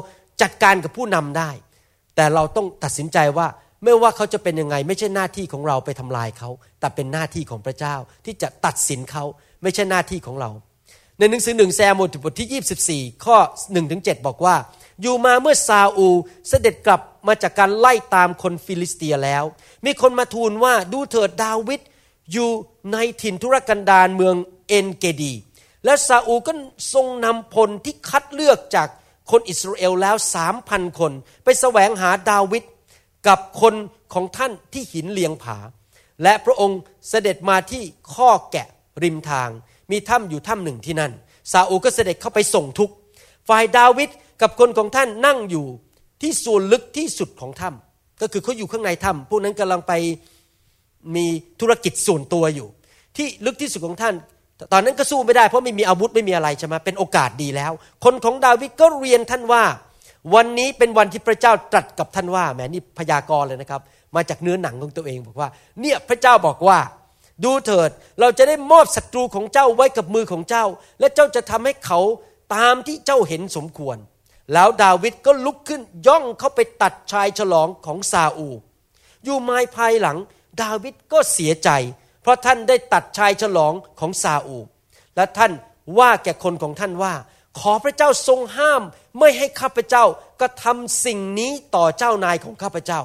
[0.43, 1.51] จัดการกับผู้นำได้
[2.17, 3.47] แต่เราต้องตัดสินใจว่า
[3.85, 6.51] ไม่ว่าเขาจะเป็นยังไง ไม่ใช่หน้าที่ของเราไปทำลายเขา
[6.81, 9.25] แต่เป็นหน้าที่ของพระเจ้าที่จะตัดสินเขา
[9.63, 10.51] ไม่ใช่หน้าที่ของเรา
[11.19, 11.93] ในหนังสือหนึ่งแซม
[12.25, 14.55] บทที่ 24 ข้อ1ถึง7บอกว่า
[15.01, 16.09] อยู่มาเมื่อซาอู
[16.49, 19.45] เสด็จกลับมาจากการไล่ตามคนฟิลิสเตียแล้ว
[19.85, 21.81] มีคนมาทูลว่าดูเถิดดาวิด
[22.33, 22.51] อยู่
[22.93, 24.37] ในถิ่นทุรกันดารเมือง
[24.69, 25.35] เอ็นเกดี
[25.85, 26.53] และซาอูก็
[26.93, 28.89] ทรงนำพลที่คัดเลือกจาก
[29.31, 31.13] คนอิสราเอลแล้วสามพันคน
[31.45, 32.65] ไปแสวงหาดาวิด
[33.29, 33.75] กับคน
[34.15, 35.59] ของท่านที่หินเลียงผา
[36.23, 37.83] และพระองค์เสด็จมาที่
[38.15, 38.69] คอกแกะ
[39.03, 39.49] ริมทาง
[39.91, 41.13] มีถ้ำอยู่ถ้ำหนึ่งที่นั่น
[41.53, 42.91] ซาอูก็เสด็จเข้าไปส่งทุก
[43.49, 44.11] ฝ่ายดาวิด
[44.43, 45.67] กับคนของท่านนั่งอยู่
[46.23, 49.93] ที่ส่วนลึกที่สุดของถ้ำก็คือเขาอยู่ข้างในถ้ำพวกนั้นกำลังไป
[51.17, 51.27] มี
[51.61, 52.69] ธุรกิจส่วนตัวอยู่
[53.17, 54.15] ที่ลึกที่สุดของท่าน
[54.73, 57.73] ตอนนั้นก็สู้ไม่ได้เพราะไม่มีอาวุธไม่มีอะไรใช่ไหมเป็นโอกาสดีแล้ว
[58.05, 59.63] คนของดาวิดก็เรียนท่านว่า
[60.35, 63.81] วันนี้เป็นวันที่พระเจ้าตรัสกับท่านว่าแหมนี่พยากรณ์เลยนะครับ
[64.17, 65.49] มาจากเนื้อหนังของตัวเองบอกว่า
[65.81, 66.79] เนี่ยพระเจ้าบอกว่า
[67.45, 70.65] ดูเถิดเราจะได้มอบศัตรูของเจ้าไว้กับมือของเจ้า
[71.01, 72.01] และเจ้าจะทำให้เขา
[72.55, 73.97] ตามที่เจ้าเห็นสมควร
[74.53, 78.49] แล้วดาวิดก็ลุกขึ้นย่องเข้าไปตัดชายฉลองของซาอู
[79.25, 80.19] อยู่ไม้ภายหลัง
[80.63, 81.71] ดาวิดก็เสียใจ
[82.23, 84.59] เพราะท่านได้ตัดชายฉลองของซาอู
[85.17, 85.53] และท่าน
[85.99, 87.15] ว่าแก่คนของท่านว่า
[87.61, 88.83] ขอพระเจ้าทรงห้าม
[89.19, 90.05] ไม่ให้ข้าพเจ้า
[90.41, 93.01] ก็ทำสิ่งนี้ต่อเจ้านายของข้าพเจ้า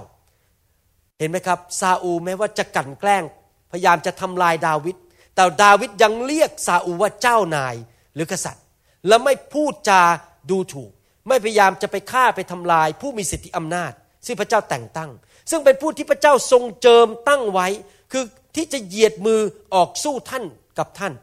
[1.19, 3.23] เห็นไหมครับซาอูแม้ว่าจะกั่นแกล้ง
[3.71, 4.95] พยายามจะทำลายดาวิด
[5.35, 7.75] แต่ดาวิดยังเรียกซาอูว่าเจ้านาย
[8.13, 8.63] หรือกษัตริย์
[9.07, 10.01] และไม่พูดจา
[10.49, 10.91] ดูถูก
[11.27, 13.91] ไม่พยายามจะไปฆ่าไปทำลายผู้มีสิทธิอำนาจ
[14.25, 15.12] ซึ่งพระเจ้าแต่งตั้ง
[15.50, 17.67] ซึ่งเป็นผู้ที่พระเจ้าทรงเจิมตั้งไว้
[18.12, 18.24] คือ
[18.55, 19.39] ที่จะเหยียดมือ
[19.74, 20.44] ออกสู้ท่าน
[20.77, 21.13] กับท่าน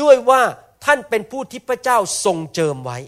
[0.00, 0.40] ด้วยว่า
[0.84, 2.98] ท่านเป็นผู้ที่พระเจ้าทรงเจิมไว้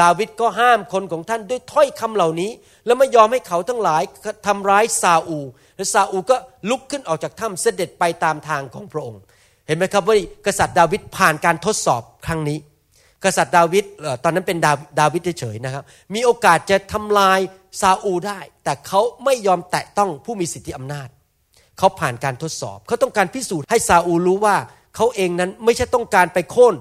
[0.00, 2.50] ดาวิดก็ห้ามคนของท่านด้วยถ้อยคำเหล่านี้
[2.86, 4.02] แล้วไม่ยอมให้เขาทั้งหลาย
[4.46, 5.38] ทำร้ายซาอู
[5.76, 6.36] และซาอูก็
[6.70, 9.20] ลุกขึ้นออกจากถ้ำเสด็จไปตามทางของพระองค์
[9.66, 12.58] เห็นไหมครับว่ากษัตริย์ดาวิดผ่านการทดสอบครั้งนี้
[13.24, 13.84] กษัตริย์ดาวิด
[14.24, 15.82] ตอนนั้นเป็นดาดาวิดเฉยๆนะครับ
[16.14, 17.40] มีโอกาสจะทำลาย
[17.80, 21.08] ซาอูได้ แต่เขาไม่ยอมแตะต้องผู้มีสิทธิอำนาจ
[21.78, 24.56] เขาผ่านการทดสอบ เขาต้องการพิสูจน์ให้ซาอูรู้ว่า
[24.96, 26.74] เขาเองนั้นไม่ใช่ต้องการไปโค่น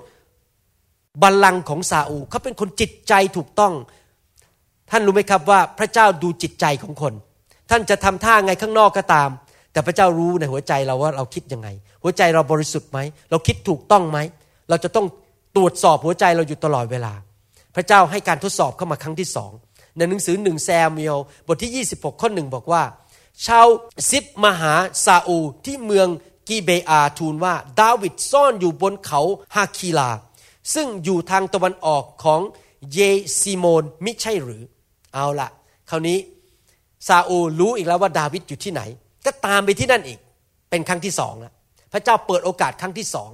[1.21, 3.73] บัลลังก์ของซาอูเขาเป็นคนจิตใจถูกต้อง
[4.91, 7.13] ท่านรู้ไหมครับว่าพระเจ้าดูจิตใจของคน
[7.69, 9.29] ท่านจะทำท่าไงข้างนอกก็ตาม
[9.71, 11.67] แต่พระเจ้ารู้ในหัวใจเราว่าเราคิดยังไง
[12.03, 14.19] หัวใจเราบริสุทธิ์ไหมเราคิดถูกต้องไหม
[14.69, 15.05] เราจะต้อง
[15.57, 17.13] ตรวจสอบหัวใจเราอยู่ตลอดเวลา
[17.75, 19.51] พระเจ้าให้การทดสอบเข้ามาครั้งที่สอง
[19.97, 21.17] ในหนังสือหนึ่งแซมเมล
[21.47, 22.83] บทที่ 26 ข้อหนึ่งบอกว่า
[23.45, 23.67] ชาว
[24.09, 24.73] ซิบมาหา
[25.05, 26.07] ซาอูที่เมือง
[26.47, 29.21] กีเบอาทูลว่า ดาวิดซ่อนอยู่บนเขา
[29.55, 30.09] ฮาคีลา
[30.73, 32.41] ซึ่งอยู่ทางตะวันออกของ
[32.93, 32.99] เย
[33.39, 34.63] ซิโมนมิใช่หรือ
[35.13, 35.49] เอาละ
[35.89, 36.17] คราวนี้
[37.07, 38.81] ซาอูรู้อีกแล้วว่าดาวิดอยู่ที่ไหน
[39.25, 40.19] ก็ตามไปที่นั่นอีก
[40.69, 41.53] เป็นครั้งที่สองแล้ว
[41.91, 43.29] พระเจ้าเปิดโอกาสครั้งที่สอง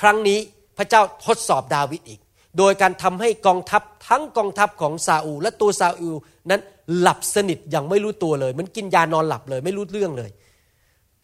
[0.00, 0.38] ครั้งนี้
[0.78, 2.20] พระเจ้าทดสอบดาวิดอีก
[2.58, 6.10] โดยการทำให้กองทัพทั้งกองทัพของซาอูและตัวซาอู
[6.50, 6.60] นั้น
[6.98, 10.30] หลับสนิทอย่างไม่รู้ตัวเลย มันกินยานอนหลับเลย ไม่รู้เรื่องเลย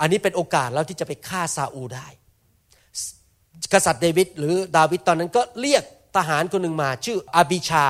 [0.01, 2.07] อันนี้เป็นโอกาสแล้วที่จะไปฆ่าซาอูได้
[3.73, 5.83] กษัตริย์เดวิดหรือดาวิดตอนนั้นก็เรียก
[6.17, 7.85] ทหารคนหนึ่งมา ชื่ออาบิชา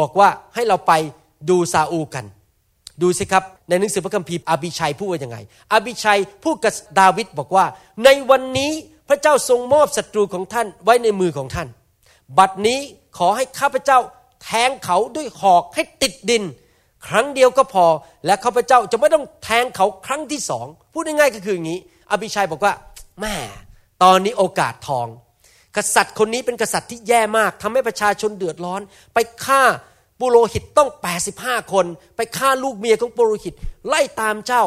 [0.00, 0.92] บอกว่าให้เราไป
[1.50, 2.24] ดูซาอูกัน
[3.02, 5.38] ดูสิครับ ในหนังสือพระคัมภีร์อาบิชัยพูดว่ายังไง
[5.72, 7.64] อาบิชัยพูดกับดาวิดบอกว่า
[8.04, 8.72] ในวันนี้
[9.08, 11.68] พระเจ้าทรงมอบศัตรูของท่านไว้ในมือของท่าน
[12.38, 12.80] บัดนี้
[13.18, 13.98] ขอให้ข้าพเจ้า
[14.44, 16.42] แทงเขาด้วยหอกให้ติดดิน
[17.06, 17.86] ครั้งเดียวก็พอ
[18.26, 22.72] และข้าพเจ้าจะไม่ต้องแทงเขาครั้งที่สอง พูดง่ายๆก็คืออย่างนี้ อภิชัยบอกว่า
[23.20, 23.34] แม่
[24.02, 25.06] ตอนนี้โอกาสทอง
[25.76, 28.80] กษัตริย์คนนี้เป็นกษัตริย์ที่แย่มากทำให้ประชาชนเดือดร้อน
[29.14, 29.62] ไปฆ่า
[30.20, 30.90] ปุโรหิตต้อง
[31.30, 33.54] 85 คน ไปฆ่าลูกเมียของปุโรหิต
[33.88, 34.64] ไล่ตามเจ้า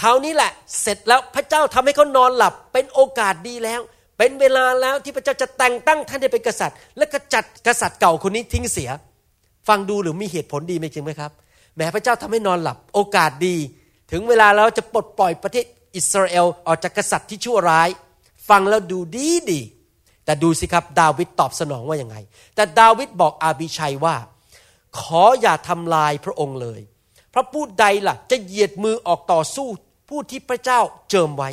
[0.00, 3.80] คราวนี้แหละเสร็จแล้วพระเจ้าทำให้เขานอนหลับ เป็นโอกาสดีแล้ว
[4.18, 8.90] เป็นเวลาแล้วที่พระเจ้าจะแต่งตั้งท่านให้เป็นกษัตริย์ และกจัดกษัตริย์เก่าคนนี้ทิ้งเสีย
[9.68, 11.30] ฟังดูหรือมีเหตุผลดีไหมจริงไหมครับ
[11.76, 13.56] แม้พระเจ้าทำให้นอนหลับ โอกาสดี
[14.10, 15.64] ถึงเวลาแล้วจะปลดปล่อยประเทศ
[15.96, 17.88] อิสราเอลออกจากกษัตริย์ที่ชั่วร้าย
[18.48, 19.60] ฟังแล้วดูดีดี
[20.24, 22.16] แต่ดูสิครับดาวิดตอบสนองว่ายังไง
[22.54, 24.16] แต่ดาวิดบอกอาบิชัยว่า
[25.00, 26.80] ขออย่าทำลายพระองค์เลย
[27.38, 29.68] ระผู้ใดล่ะ จะเหยียดมือออกต่อสู้
[30.08, 31.50] ผู้ที่พระเจ้าเจิมไว้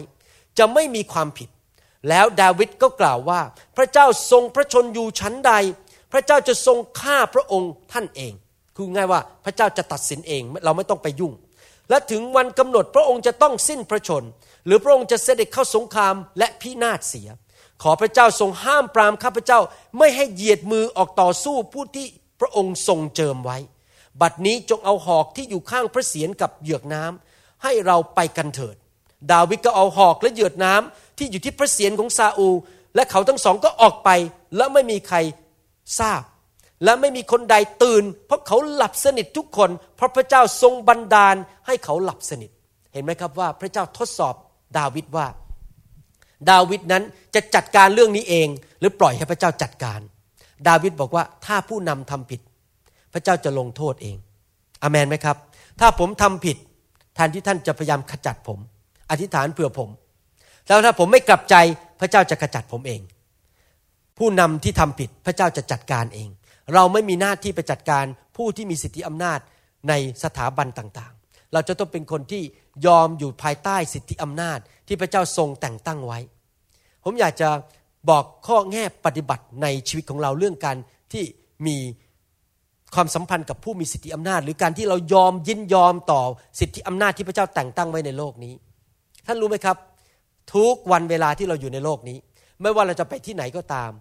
[0.58, 1.50] จะไม่มีความผิด
[2.10, 3.42] แล้วดาวิดก็กล่าวว่า
[3.78, 5.54] พระเจ้าทรงพระชนอยู่ชั้นใด
[6.12, 8.34] พระเจ้าจะทรงฆ่าพระองค์ท่านเอง
[8.76, 11.34] คือง่ายว่าพระเจ้าจะตัดสินเองเราไม่ต้องไปยุ่ง
[11.90, 14.24] และถึงวันกำหนดพระองค์จะต้องสิ้นพระชน
[14.66, 17.30] หรือพระองค์จะเสด็จเข้าสงครามและพินาศเสีย
[17.84, 19.60] ขอพระเจ้าทรงห้ามปรามข้าพเจ้า
[19.98, 22.08] ไม่ให้เหยียดมือออกต่อสู้ผู้ที่
[22.40, 23.58] พระองค์ทรงเจิมไว้
[24.22, 28.76] บัดนี้จงเอาหอกที่อยู่ข้างพระเศียรกับเหยือกน้ำให้เราไปกันเถิด
[29.32, 32.56] ดาวิดก็เอาหอกและเหยือกน้ำที่อยู่ที่พระเศียรของซาอูล
[32.96, 34.10] และเขาทั้งสองก็ออกไป
[34.56, 35.18] และไม่มีใคร
[36.00, 36.22] ทราบ
[36.84, 42.52] และไม่มีคนใดตื่น เพราะเขาหลับสนิททุกคน เพราะพระเจ้าทรงบันดาลให้เขาหลับสนิท
[42.94, 44.36] เห็นไหมครับว่าพระเจ้าทดสอบ
[44.78, 45.28] ดาวิดว่า
[46.52, 47.04] ดาวิดนั้น
[47.36, 48.48] จะจัดการเรื่องนี้เอง
[48.80, 50.00] หรือปล่อยให้พระเจ้าจัดการ
[50.68, 52.42] ดาวิดบอกว่าถ้าผู้นำทำผิด
[53.16, 54.18] พระเจ้าจะลงโทษเอง
[54.84, 55.38] อเมนไหมครับ
[55.80, 56.58] ถ้าผมทำผิด
[57.16, 58.60] แทนที่ท่านจะพยายามขจัดผม
[59.12, 59.90] อธิษฐานเผื่อผม
[60.68, 61.56] แล้วถ้าผมไม่กลับใจ
[62.00, 63.02] พระเจ้าจะขจัดผมเอง
[64.18, 66.30] ผู้นำที่ทำผิดพระเจ้าจะจัดการเอง
[66.74, 69.40] เราไม่มีหน้าที่ไปจัดการผู้ที่มีสิทธิอำนาจ
[69.90, 72.44] ในสถาบันต่างๆ เราจะต้องเป็นคนที่
[72.86, 76.20] ยอมอยู่ภายใต้สิทธิอำนาจที่พระเจ้าทรงแต่งตั้งไว้
[77.04, 77.50] ผมอยากจะ
[78.10, 80.78] บอกข้อแง่ปฏิบัติในชีวิตของเราเรื่องการ
[81.14, 81.24] ที่
[81.68, 81.78] มี
[82.96, 86.22] ความสัมพันธ์กับผู้มีสิทธิอำนาจ หรือการที่เรายอมยินยอมต่อ
[86.60, 88.54] สิทธิอำนาจที่พระเจ้าแต่งตั้งไว้ในโลกนี้
[89.26, 89.78] ท่านรู้ไหมครับ
[90.56, 92.18] ทุกวันเวลาที่เราอยู่ในโลกนี้
[92.62, 93.92] ไม่ว่าเราจะไปที่ไหนก็ตาม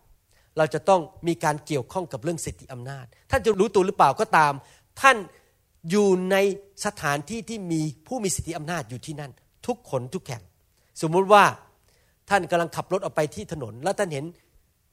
[0.59, 4.53] เราจะต้องมีการเกี่ยวข้องกับเรื่องสิทธิอำนาจ ท่านจะรู้ตัวหรือเปล่าก็ตาม
[5.01, 5.17] ท่าน
[5.91, 6.37] อยู่ใน
[6.87, 9.33] สถานที่ที่มีผู้มีสิทธิอำนาจอยู่ที่นั่น
[9.67, 10.43] ทุกคนทุกแห่ง
[11.03, 11.45] สมมุติว่า
[12.31, 14.25] ท่านกำลังขับรถออกไปที่ถนน แล้วท่านเห็น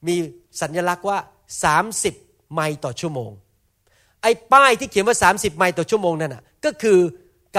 [0.06, 0.16] มี
[0.60, 1.18] สัญลักษณ์ว่า
[1.86, 3.30] 30 ไมล์ต่อชั่วโมง
[4.22, 6.98] ไอ้ป้ายที่เขียนว่า 30 ไมล์ต่อชั่วโมงนั่นน่ะก็คือ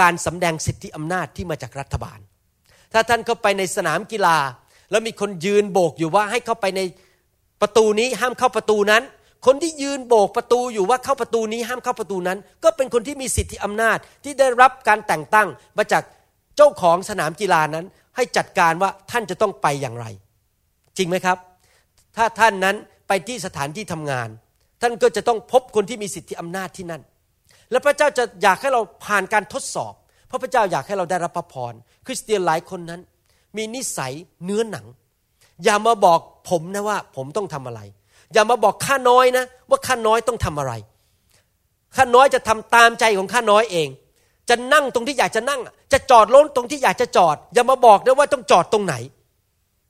[0.00, 2.18] การสำแดงสิทธิอำนาจที่มาจากรัฐบาล
[2.92, 4.38] ถ้าท่านเข้าไปในสนามกีฬา
[4.90, 6.80] แล้วมีคนยืนโบกอยู่ว่าให้เข้าไปใน
[7.62, 9.02] ประตูนี้ห้ามเข้าประตูนั้น
[9.46, 15.48] คนที่ยืนโบกประตูอยู่ว่าเข้าประตูนี้ห้ามเข้าประตูนั้น ก็เป็นคนที่มีสิทธิอำนาจที่ได้รับการแต่งตั้ง
[15.78, 16.02] มาจาก
[16.56, 17.84] เจ้าของสนามกีฬานั้น
[18.16, 20.06] ให้จัดการว่าท่านจะต้องไปอย่างไร
[20.96, 21.38] จริงไหมครับ
[22.16, 22.76] ถ้าท่านนั้น
[23.08, 24.28] ไปที่สถานที่ทำงาน
[24.84, 27.02] ท่านก็จะต้องพบคนที่มีสิทธิอำนาจที่นั่น
[27.70, 29.94] และพระเจ้าจะอยากให้เราผ่านการทดสอบ
[30.26, 31.72] เพราะพระเจ้าอยากให้เราได้รับพระพร
[32.06, 33.00] คริสเตียนหลายคนนั้น
[33.56, 34.12] มีนิสัย
[34.44, 34.86] เนื้อหนัง
[35.64, 36.20] อย่ามาบอก
[36.50, 37.80] ผมนะว่าผมต้องทำอะไร
[38.32, 40.72] อย่ามาบอกข้าน้อยนะ ว่าข้าน้อยต้องทำอะไร
[41.96, 43.88] ข้าน้อยจะทำตามใจของข้าน้อยเอง
[44.48, 45.60] จะนั่งตรงที่อยากจะนั่ง
[45.92, 48.94] จะจอดรถตรงที่อยากจะจอด อย่ามาบอกนะว่าต้องจอดตรงไหน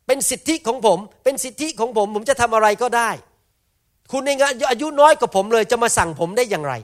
[0.07, 3.11] เป็นสิทธิของผม เป็นสิทธิของผม ผมจะทำอะไรก็ได้
[4.12, 4.38] คุณเอง
[4.71, 6.75] อายุน้อยกว่าผมเลยจะมาสั่งผมได้อย่างไร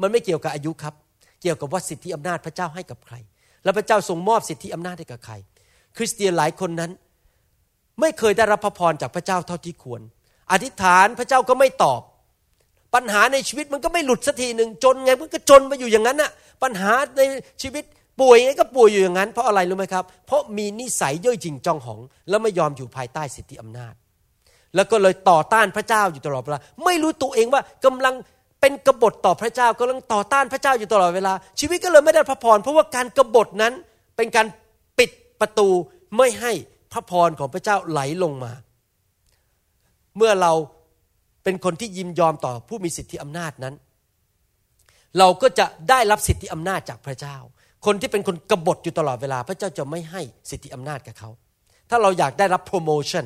[0.00, 0.94] มันไม่เกี่ยวกับอายุครับ
[1.42, 3.14] เกี่ยวกับว่าสิทธิอำนาจพระเจ้าให้กับใคร
[3.64, 5.34] แล้วพระเจ้าทรงมอบสิทธิอำนาจให้กับใคร
[5.96, 6.90] คริสเตียนหลายคนนั้น
[8.00, 10.00] ไม่เคยได้รับพระพรจากพระเจ้าเท่าที่ควร
[10.52, 12.00] อธิษฐานพระเจ้าก็ไม่ตอบ
[12.94, 16.30] ปัญหาในชีวิตมันก็ไม่หลุดสักทีหนึ่งจนไงมันก็จนมาอยู่อย่างนั้นน่ะ
[16.62, 17.20] ปัญหาใน
[17.62, 17.84] ชีวิต
[18.20, 23.94] ป่วยไงก็ป่วยอยู่อย่างนั้น เพราะอะไรรู้ไหมครับ เพราะมีนิสัยย่อยจริงจองหอง แล้วไม่ยอมอยู่ภายใต้สิทธิอำนาจ
[24.74, 28.14] แล้วก็เลยต่อต้านพระเจ้าอยู่ตลอดเวลา ไม่รู้ตัวเองว่ากำลัง
[28.60, 33.72] เป็นกบฏต่อพระเจ้ากำลังต่อต้านพระเจ้าอยู่ตลอดเวลา ชีวิตก็เลยไม่ได้พระพรเพราะว่าการกบฏนั้น
[34.16, 34.46] เป็นการ
[34.98, 35.10] ปิด
[35.40, 35.68] ประตู
[36.16, 36.52] ไม่ให้
[36.92, 38.52] พระพรของพระเจ้าไหลลงมา
[40.16, 40.52] เมื่อเรา
[41.44, 43.74] เป็นคนที่ยิมยอมต่อผู้มีสิทธิอำนาจนั้น
[45.18, 47.36] เราก็จะได้รับสิทธิอำนาจจากพระเจ้า
[47.86, 51.30] คนที่เป็นคนกบฏอยู่ตลอดเวลา พระเจ้าจะไม่ให้สิทธิอำนาจกับเขา
[51.90, 53.24] ถ้าเราอยากได้รับโปรโมชั่น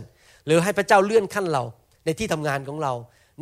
[0.48, 1.62] หรือให้พระเจ้าเลื่อนขั้นเรา
[2.04, 2.92] ในที่ทำงานของเรา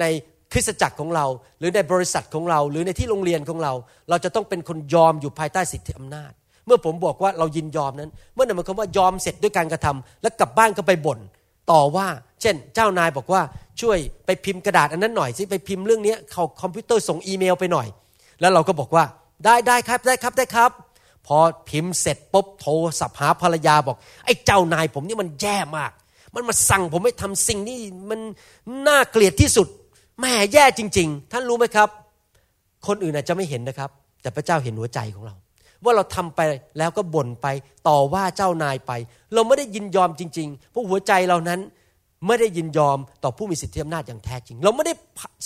[0.00, 0.04] ใน
[0.52, 1.26] คริสตจักรของเรา
[1.58, 3.72] หรือในบริษัทของเรา หรือในที่โรงเรียนของเรา
[4.10, 6.32] เราจะต้องเป็นคนยอมอยู่ภายใต้สิทธิอำนาจ
[6.66, 11.18] เมื่อผมบอกว่าเรายินยอมนั้น เมื่อนั้นหมายความว่ายอมเสร็จด้วยการกระทำแล้วกลับบ้านก็ไปบ่น
[11.70, 12.06] ต่อว่า
[12.42, 13.42] เช่น เจ้านายบอกว่า
[13.80, 17.86] ช่วยไปพิมพ์กระดาษอันนั้นหน่อยสิไปพิมพ์เรื่องนี้เขาคอมพิวเตอร์ส่งอีเมลไปหน่อย
[18.40, 19.04] แล้วเราก็บอกว่า
[19.44, 20.70] ได้ได้ครับได้ครับได้ครับ
[21.26, 21.38] พอ
[21.68, 25.92] พิมพ์เสร็จปุ๊บโทรสับหาภรรยาบอกไอ้เจ้านายผมนี่มันแย่มาก
[26.34, 28.20] มันมาสั่งผมให้ทำสิ่งนี้มัน
[28.86, 29.68] น่าเกลียดที่สุด
[30.20, 31.88] แม่แย่จริง ๆ ท่านรู้ไหมครับ
[32.86, 33.90] คนอื่นอาจจะไม่เห็นนะครับ
[34.22, 35.34] แต่พระเจ้าเห็นหัวใจของเรา
[35.84, 36.40] ว่าเราทำไป
[36.78, 37.46] แล้วก็บ่นไป
[37.88, 38.92] ต่อว่าเจ้านายไป
[39.34, 41.60] เราไม่ได้ยินยอมจริง ๆ เพราะหัวใจเรานั้น
[42.26, 44.94] ไม่ได้ยินยอมต่อผู้มีสิทธิอำนาจอย่างแท้จริง เราไม่ได้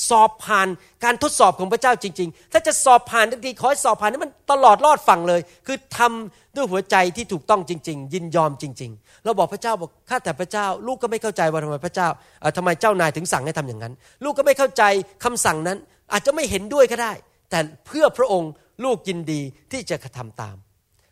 [0.08, 0.68] สอบผ่าน
[1.04, 12.08] การทดสอบของพระเจ้าจริง ๆ ถ้าจะสอบผ่านทันทีขอให้สอบผ่านให้มันตลอดรอดฝั่งเลย คือทำด้วยหัวใจที่ถูกต้องจริง ๆ ยินยอมจริง ๆ เราบอกพระเจ้าบอกข้าแต่พระเจ้า ลูกก็ไม่เข้าใจว่าทำไมพระเจ้า
[12.56, 14.82] ทำไมเจ้านายถึงสั่งให้ทำอย่างนั้น ลูกก็ไม่เข้าใจ
[15.24, 15.78] คำสั่งนั้น
[16.12, 17.12] อาจจะไม่เห็นด้วยก็ได้
[17.50, 18.50] แต่เพื่อพระองค์
[18.84, 19.40] ลูกยินดี
[19.72, 20.56] ที่จะกระทำตาม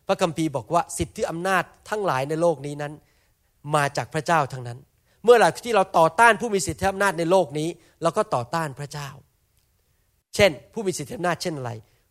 [0.06, 2.92] พระคัมภีร์บอกว่าสิทธิอำนาจทั้งหลายในโลกนี้นั้น
[3.74, 4.78] มาจากพระเจ้าทั้งนั้น
[5.28, 7.68] มื่อไหร่ที่เราต่อต้านผู้มีสิทธิอำนาจในโลกนี้
[8.02, 9.08] เราก็ต่อต้านพระเจ้า
[10.34, 11.70] เช่น ผู้มีสิทธิอำนาจเช่นอะไร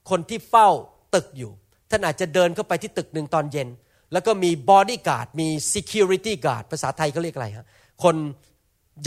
[0.10, 0.70] คนที่เฝ้า
[1.16, 1.52] ตึกอยู่
[1.90, 3.68] ท่านอาจจะเดินเข้าไปที่ตึกหนึ่งตอนเย็น
[4.14, 7.68] แล้วก็มีบอดี้การ์ดมี security guard ภาษาไทยเขาเรียกอะไรฮะ
[8.04, 8.16] คน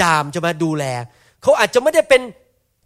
[0.01, 0.85] ยามจะมาดูแล
[1.43, 2.23] เขาอาจจะไม่ได้เป็น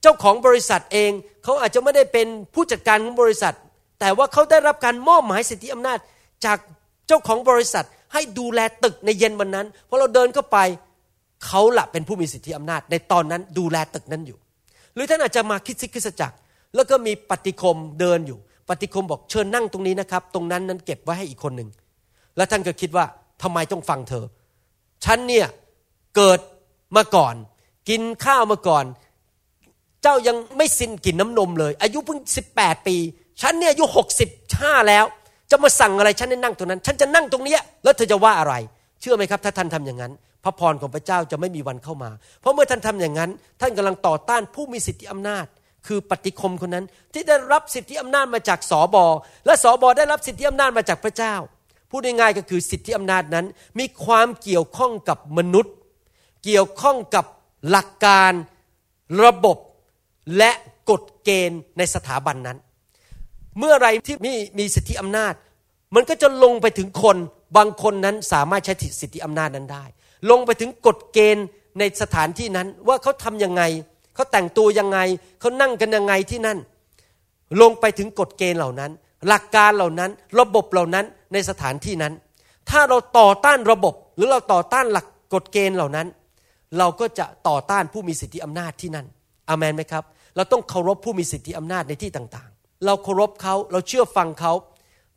[0.02, 1.10] เจ้าของบริษัทเอง
[1.44, 3.54] เขาอาจจะไม่ได้เป็นผู้จัดการของบริษัท
[4.00, 5.98] แต่ว่าเขาได้รับการมอบหมายสิทธิอำนาจ
[6.44, 6.58] จาก
[7.08, 10.58] เจ้าของบริษัทให้ดูแลตึกในเย็นวันนั้นพอเราเดินเข้าไป
[11.46, 14.38] เขาละเป็นผู้มีสิทธิอำนาจ ในตอนนั้นดูแลตึกนั้นอยู่
[14.94, 16.36] หรือท่านอาจจะมาคิดซิกคิสจักร
[16.74, 21.68] แล้วก็มีปฏิคมเดินอยู่ ปฏิคมบอกเชิญนั่งตรงนี้นะครับ ตรงนั้นนั้นเก็บไว้ให้อีกคนหนึ่ง
[22.36, 23.04] แล้วท่านก็คิดว่า
[23.42, 24.24] ทำไมต้องฟังเธอ
[25.04, 25.46] ฉันเนี่ย
[26.16, 26.40] เกิด
[26.96, 27.34] มาก่อน
[27.88, 28.84] กินข้าวมาก่อน
[30.02, 32.96] เจ้ายังไม่สิ้นกินน้ำนมเลย อายุเพิ่งสิบแปดปี
[33.42, 34.28] ฉันเนี่ยอายุหกสิบ
[34.60, 35.04] ห้าแล้ว
[35.50, 38.54] จะมาสั่งอะไรฉันให้นั่งตรงนั้น ฉันจะนั่งตรงนี้แล้วเธอจะว่าอะไร
[39.00, 40.12] เชื่อไหมครับ ถ้าท่านทำอย่างนั้น
[40.44, 43.30] พระพรของพระเจ้าจะไม่มีวันเข้ามา เพราะเมื่อท่านทำอย่างนั้น
[43.60, 45.46] ท่านกำลังต่อต้านผู้มีสิทธิอำนาจ
[45.86, 49.06] คือปฏิคมคนนั้นที่ได้รับสิทธิอำนาจมาจากสอบอ
[49.46, 51.34] และสอบอได้รับสิทธิอำนาจมาจากพระเจ้า
[51.90, 53.46] พูดง่ายๆก็คือสิทธิอำนาจนั้น
[53.78, 55.74] มีความเกี่ยวข้องกับมนุษย์
[56.44, 57.24] เกี่ยวข้องกับ
[57.70, 58.32] หลักการ
[59.24, 59.58] ระบบ
[60.36, 60.50] และ
[60.90, 62.58] กฎเกณฑ์ในสถาบันนั้น
[63.58, 65.34] เมื่อไรที่มีมีสิทธิอำนาจ
[65.94, 67.16] มันก็จะลงไปถึงคน
[67.56, 69.84] บางคนนั้นสามารถใช้สิทธิอำนาจนั้นได้
[70.30, 71.46] ลงไปถึงกฎเกณฑ์
[71.78, 73.62] ในสถานที่นั้น ว่าเขาทำยังไง
[74.14, 74.98] เขาแต่งตัวยังไง
[75.40, 76.58] เขานั่งกันยังไงที่นั่น
[77.60, 78.90] ลงไปถึงกฎเกณฑ์เหล่านั้น
[79.28, 80.10] หลักการเหล่านั้น
[80.40, 82.12] ระบบเหล่านั้นในสถานที่นั้น
[82.70, 86.06] ถ้าเราต่อต้านระบบหรือเราต่อต้านหลักกฎเกณฑ์เหล่านั้น
[86.78, 89.06] เราก็จะต่อต้านผู้มีสิทธิอำนาจที่นั่น
[89.50, 90.04] อามนไหมครับ
[90.36, 94.52] เราต้องเคารพผู้มีสิทธิอำนาจในที่ต่างๆ เราเคารพเขาเราเชื่อฟังเขา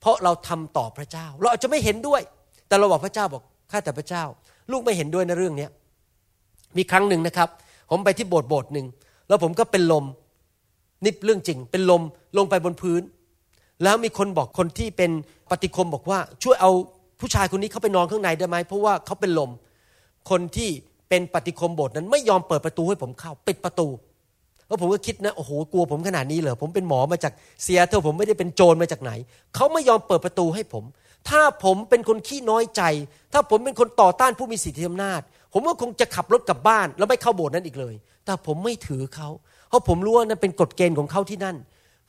[0.02, 2.22] เพราะเราทำต่อพระเจ้า เราอาจจะไม่เห็นด้วย
[2.68, 4.24] แต่เราบอกพระเจ้าบอกข้าแต่พระเจ้า
[4.72, 5.68] ลูกไม่เห็นด้วยในเรื่องนี้
[6.78, 7.50] มีครั้งหนึ่งนะครับ
[7.90, 8.88] ผมไปที่โบสถ์โบสถ์หนึ่ง
[9.28, 10.06] แล้วผมก็เป็นลม
[11.04, 12.02] นี่เรื่องจริง เป็นลม
[12.38, 13.02] ลงไปบนพื้น
[13.84, 15.12] แล้วมีคนบอกคนที่เป็น
[15.50, 16.72] ปฏิคมบอกว่า ช่วยเอา
[17.20, 19.52] ผู้ชายคนนี้เข้าไปนอนข้างในได้ไหมเพราะว่าเขาเป็นลม
[20.30, 20.70] คนที่
[21.10, 23.88] เป็นปฏิคมโบสถ์นั้นไม่ยอมเปิดประตูให้ผมเข้าปิดประตู
[24.68, 29.12] แล้วผมก็คิดนะโอ้โหกลัวผมขนาดนี้เหรอผมเป็นหมอมาจากเซียเทลผมไม่ได้เป็นโจรมาจากไหน
[29.56, 30.84] เขาไม่ยอมเปิดประตูให้ผม
[31.30, 32.82] ถ้าผมเป็นคนขี้น้อยใจ
[33.34, 35.22] ถ้าผมเป็นคนต่อต้านผู้มีสิทธิอำนาจ
[35.54, 39.30] ผมก็คงจะขับรถกลับบ้าน แล้วไม่เข้าโบสถ์นั้นอีกเลย แต่ผมไม่ถือเขา
[39.70, 41.58] เพราะผมรู้ว่านั่นเป็นกฎเกณฑ์ของเขาที่นั่น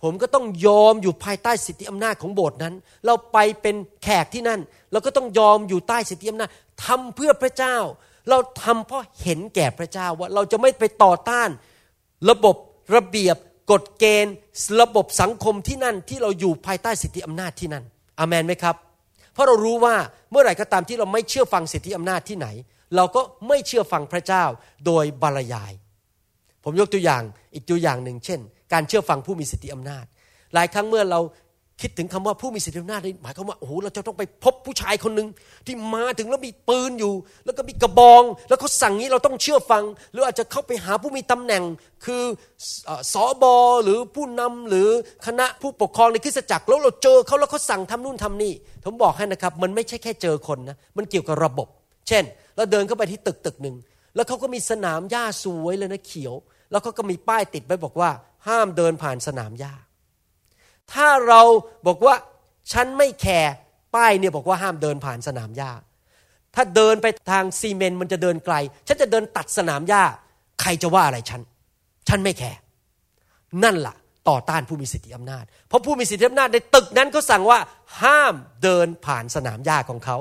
[0.02, 2.74] ผมก็ต้องยอมอยู่ภายใต้สิทธิอำนาจของโบสถ์นั้น
[3.06, 4.60] เราไปเป็นแขกที่นั่น
[4.92, 6.50] เราก็ต้องยอมอยู่ใต้สิทธิอำนาจ
[6.84, 7.76] ทำเพื่อพระเจ้า
[8.30, 11.48] เราทำเพราะเห็นแก่พระเจ้าว่าเราจะไม่ไปต่อต้าน
[12.30, 12.56] ระบบ
[12.96, 13.36] ระเบียบ
[13.70, 14.34] กฎเกณฑ์
[14.80, 17.84] ระบบสังคมที่นั่นที่เราอยู่ภายใต้สิทธิอำนาจที่นั่น
[18.20, 18.76] อามนไหมครับ
[19.38, 19.96] ราะเรารู้ว่า
[20.30, 22.48] เมื่อไหร่ก็ตามที่เราไม่เชื่อฟังสิทธิอำนาจที่ไหน
[22.96, 24.44] เราก็ไม่เชื่อฟังพระเจ้า
[24.86, 25.72] โดยบรรยาย
[26.64, 27.22] ผมยกตัวอย่าง
[27.54, 28.40] อีกตัวอย่างหนึ่งเช่น
[28.72, 30.04] การเชื่อฟังผู้มีสิทธิอำนาจ
[30.54, 31.20] หลายครั้งเมื่อเรา
[31.80, 35.28] คิดถึงคำว่าผู้มีสิทธิอำนาจหมายความว่าโอ้โหเราจะต้องไปพบผู้ชายคนหนึ่ง
[35.66, 37.14] ที่มาถึงแล้วมีปืนอยู่
[37.44, 41.62] แล้วก็มีกระบอง แล้วเขาสั่งนี้เราต้องเชื่อฟัง หรืออาจจะเข้าไปหาผู้มีตำแหน่ง
[42.04, 42.22] คือ
[43.12, 44.88] สอบอหรือผู้นำหรือ
[45.26, 48.52] คณะผู้ปกครองในคริสตจักรแล้วเราเจอเขาแล้วเขาสั่งทำนู่นทำนี่
[48.84, 51.68] ผมบอกให้นะครับ มันไม่ใช่แค่เจอคนนะมันเกี่ยวกับระบบ
[52.08, 52.24] เช่น
[52.56, 53.76] เราเดินเข้าไปที่ตึกตึกหนึ่ง
[54.14, 56.34] แล้วเขาก็มีสนามหญ้าสวยเลยนะเขียว
[56.70, 58.10] แล้วเขาก็มีป้ายติดไว้บอกว่า
[58.48, 59.74] ห้ามเดินผ่านสนามหญ้า
[60.92, 61.40] ถ้าเรา
[61.86, 62.14] บอกว่า
[62.72, 63.52] ฉันไม่แคร์
[63.94, 65.72] ป้ายเนี่ยบอกว่าห้ามเดินผ่านสนามหญ้า
[66.54, 68.54] ถ้าเดินไปทางซีเมนต์มันจะเดินไกล
[68.88, 70.02] ฉันจะเดินตัดสนามหญ้า
[70.60, 71.40] ใครจะว่าอะไรฉัน
[72.08, 72.58] ฉันไม่แคร์
[73.64, 73.94] นั่นละ่ะ
[74.28, 77.58] ต่อต้านผู้มีสิทธิอำนาจ เพราะผู้มีสิทธิอำนาจในตึกนั้นเขาสั่งว่า
[78.02, 80.16] ห้ามเดินผ่านสนามหญ้าของเขา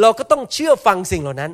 [0.00, 1.52] เราก็ต้องเชื่อฟังสิ่งเหล่านั้น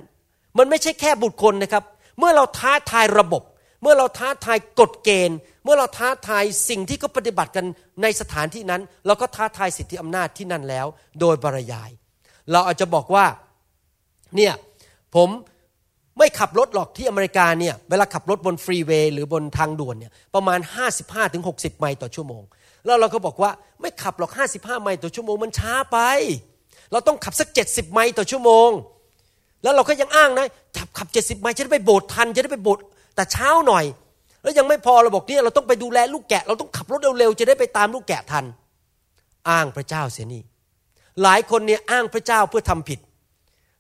[0.59, 1.85] มันไม่ใช่แค่บุคคลนะครับ
[2.19, 3.43] เมื่อเราท้าทายระบบ
[3.85, 7.65] เมื่อเราท้าทายกฎเกณฑ์ เมื่อเราท้าทายสิ่งที่เขาปฏิบัติกัน
[8.03, 10.87] ในสถานที่นั้น เราก็ท้าทายสิทธิอำนาจที่นั่นแล้ว
[11.21, 11.91] โดยบรยาย
[12.53, 13.27] เราอาจจะบอกว่า
[14.37, 14.53] เนี่ย
[15.15, 15.29] ผม
[16.19, 20.61] ไม่ขับรถหรอกที่อเมริกาเนี่ยเวลาขับรถบนฟรีเวย์หรือบนทางด่วนเนี่ยประมาณ
[21.21, 22.43] 55-60 ไมล์ต่อชั่วโมง
[22.85, 25.99] แล้วเราก็บอกว่าไม่ขับหรอก 55 ไมล์ต่อชั่วโมงมันช้าไป
[26.93, 28.71] เราต้องขับสัก 70 ไมล์ต่อชั่วโมง
[29.63, 30.47] แล้วเราก็ยังอ้างนะ
[30.79, 33.85] ขับขับ 70 ไมล์จะได้ไปโบสถ์ทันจะได้ไปโบสถ์ แต่เช้าหน่อย
[34.43, 38.45] แล้วยังไม่พอเราบอกเนี่ยเราต้องไปดูแลลูกแกะ เราต้องขับรถเร็วๆจะได้ไปตามลูกแกะทัน
[39.51, 40.43] อ้างพระเจ้าเสียนี่
[41.23, 42.99] หลายคนเนี่ยอ้างพระเจ้าเพื่อทำผิด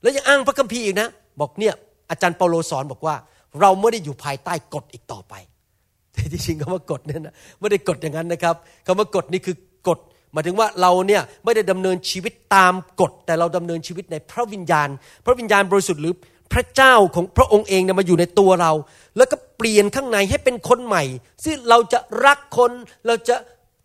[0.03, 1.09] แล้วยังอ้างพระคัมภีร์อีกนะ
[1.40, 1.75] บอกเนี่ย
[2.11, 3.14] อาจารย์เปาโลสอนบอกว่า
[3.61, 5.35] เราไม่ได้อยู่ภายใต้กฎอีกต่อไป
[6.12, 8.55] แต่ที่จริงคำว่ากฎเนี่ยนะไม่ได้กฎอย่างนั้นนะครับ
[8.87, 9.57] คำว่ากฎนี่คือ
[9.88, 9.99] กฎ
[10.33, 14.88] หมายถึงว่าเราเนี่ยไม่ได้ดำเนินชีวิตตามกฎแต่เราดำเนินชีวิตในพระวิญญาณ
[15.25, 16.14] พระวิญญาณบริสุทธิ์หรือ
[16.53, 18.73] พระเจ้าของพระองค์เองเนี่ยมาอยู่ในตัวเรา
[19.17, 21.05] แล้วก็เปลี่ยนข้างในให้เป็นคนใหม่
[21.45, 22.73] ซึ่งเราจะรักคน
[23.07, 23.37] เราจะ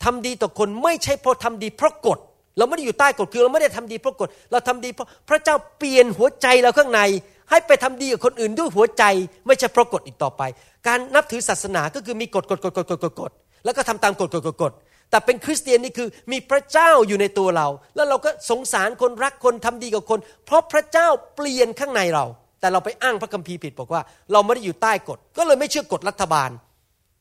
[0.04, 2.20] ทำดีต่อคนไม่ใช่เพราะทำดีเพราะกฎ
[2.58, 7.02] เราไม่ได้อยู่ใต้กฎคือเราไม่ได้ทำดีเพราะกฎเราทำดีเพราะพระเจ้าเปลี่ยนหัวใจเราข้างใน
[7.50, 9.04] ให้ไปทำดีกับคนอื่นด้วยหัวใจ
[9.48, 10.42] ไม่ใช่เพราะกฎอีกต่อไป
[10.88, 13.32] การนับถือศาสนาก็คือมีกฎกฎกฎกฎกฎกฎกฎ
[13.66, 14.74] แล้วก็ทำตามกฎกฎกฎกฎ
[15.10, 22.26] แต่เป็นคริสเตียนนี่คือมีพระเจ้าอยู่ในตัวเรา แล้วเราก็สงสารคนรักคนทำดีกับคน เพราะพระเจ้าเปลี่ยนข้างในเรา
[22.60, 26.50] แต่เราไปอ้างพระคัมภีร์ผิดบอกว่า เราไม่ได้อยู่ใต้กฎ ก็เลยไม่เชื่อกฎรัฐบาล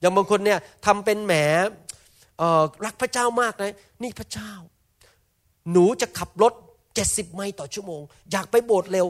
[0.01, 1.33] อย่างบางคนเนี่ยทำเป็นแหม
[2.85, 4.51] รักพระเจ้ามากนะนี่พระเจ้า
[5.73, 6.53] หนูจะขับรถ
[6.95, 9.07] 70ไมล์ต่อชั่วโมง อยากไปโบสถ์เร็ว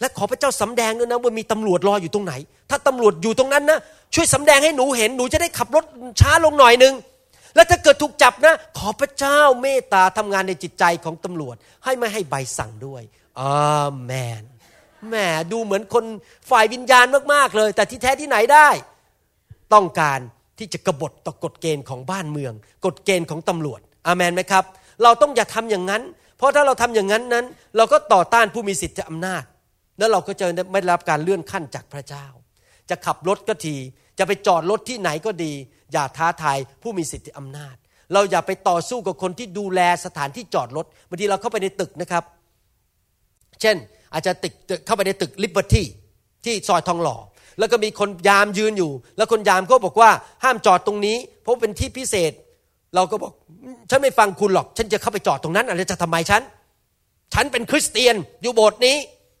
[0.00, 2.34] และขอพระเจ้าสำแดงด้วยนะว่ามีตำรวจรออยู่ตรงไหน
[2.70, 3.78] ถ้าตำรวจอยู่ตรงนั้นนะ
[4.14, 5.84] ช่วยสำแดงให้หนูเห็นหนูจะได้ขับรถ
[6.20, 6.94] ช้าลงหน่อยนึง
[7.54, 13.02] แล้วถ้าเกิดถูกจับนะ ขอพระเจ้าเมตตาทำงานในจิตใจของตำรวจ ให้ไม่ให้ใบสั่งด้วย
[13.40, 14.42] อาเมน
[15.06, 15.16] แหม
[15.52, 16.04] ดูเหมือนคน
[16.50, 18.68] ฝ่ายวิญญาณมาก ๆ เลย แต่ที่แท้ที่ไหนได้
[19.74, 20.20] ต้องการ
[20.58, 22.52] ที่จะกบฏต่อกฎเกณฑ์ของบ้านเมือง
[22.84, 24.64] กฎเกณฑ์ของตำรวจอาเมนไหมครับ
[25.02, 26.02] เราต้องอย่าทำอย่างนั้น
[26.38, 29.44] เพราะถ้าเราทำอย่างนั้นนั้น เราก็ต่อต้านผู้มีสิทธิอำนาจ
[29.98, 32.26] แล้วเราก็จะไม่รับการเลื่อนขั้นจากพระเจ้า
[32.90, 33.76] จะขับรถก็ที
[34.18, 35.52] จะไปจอดรถที่ไหนก็ดี
[35.92, 37.76] อย่าท้าทายผู้มีสิทธิอำนาจ
[38.12, 42.24] เราอย่าไปต่อสู้กับคนที่ดูแลสถานที่จอดรถบางทีเราเข้าไปในตึกนะครับ
[43.60, 43.76] เช่น
[44.12, 44.52] อาจจะตึก
[44.86, 45.86] เข้าไปในตึกลิเบอร์ตี้
[46.44, 47.16] ที่ซอยทองหล่อ
[47.58, 50.10] แล้วก็มีคนยามยืนอยู่ แล้วคนยามก็บอกว่า
[50.44, 52.32] ห้ามจอดตรงนี้ เพราะเป็นที่พิเศษ
[52.94, 53.32] เราก็บอก
[53.90, 56.42] ฉันไม่ฟังคุณหรอก ฉันจะเข้าไปจอดตรงนั้นอะไรจะทำไมฉัน
[57.34, 58.96] ฉันเป็นคริสเตียนอยู่โบสถ์นี้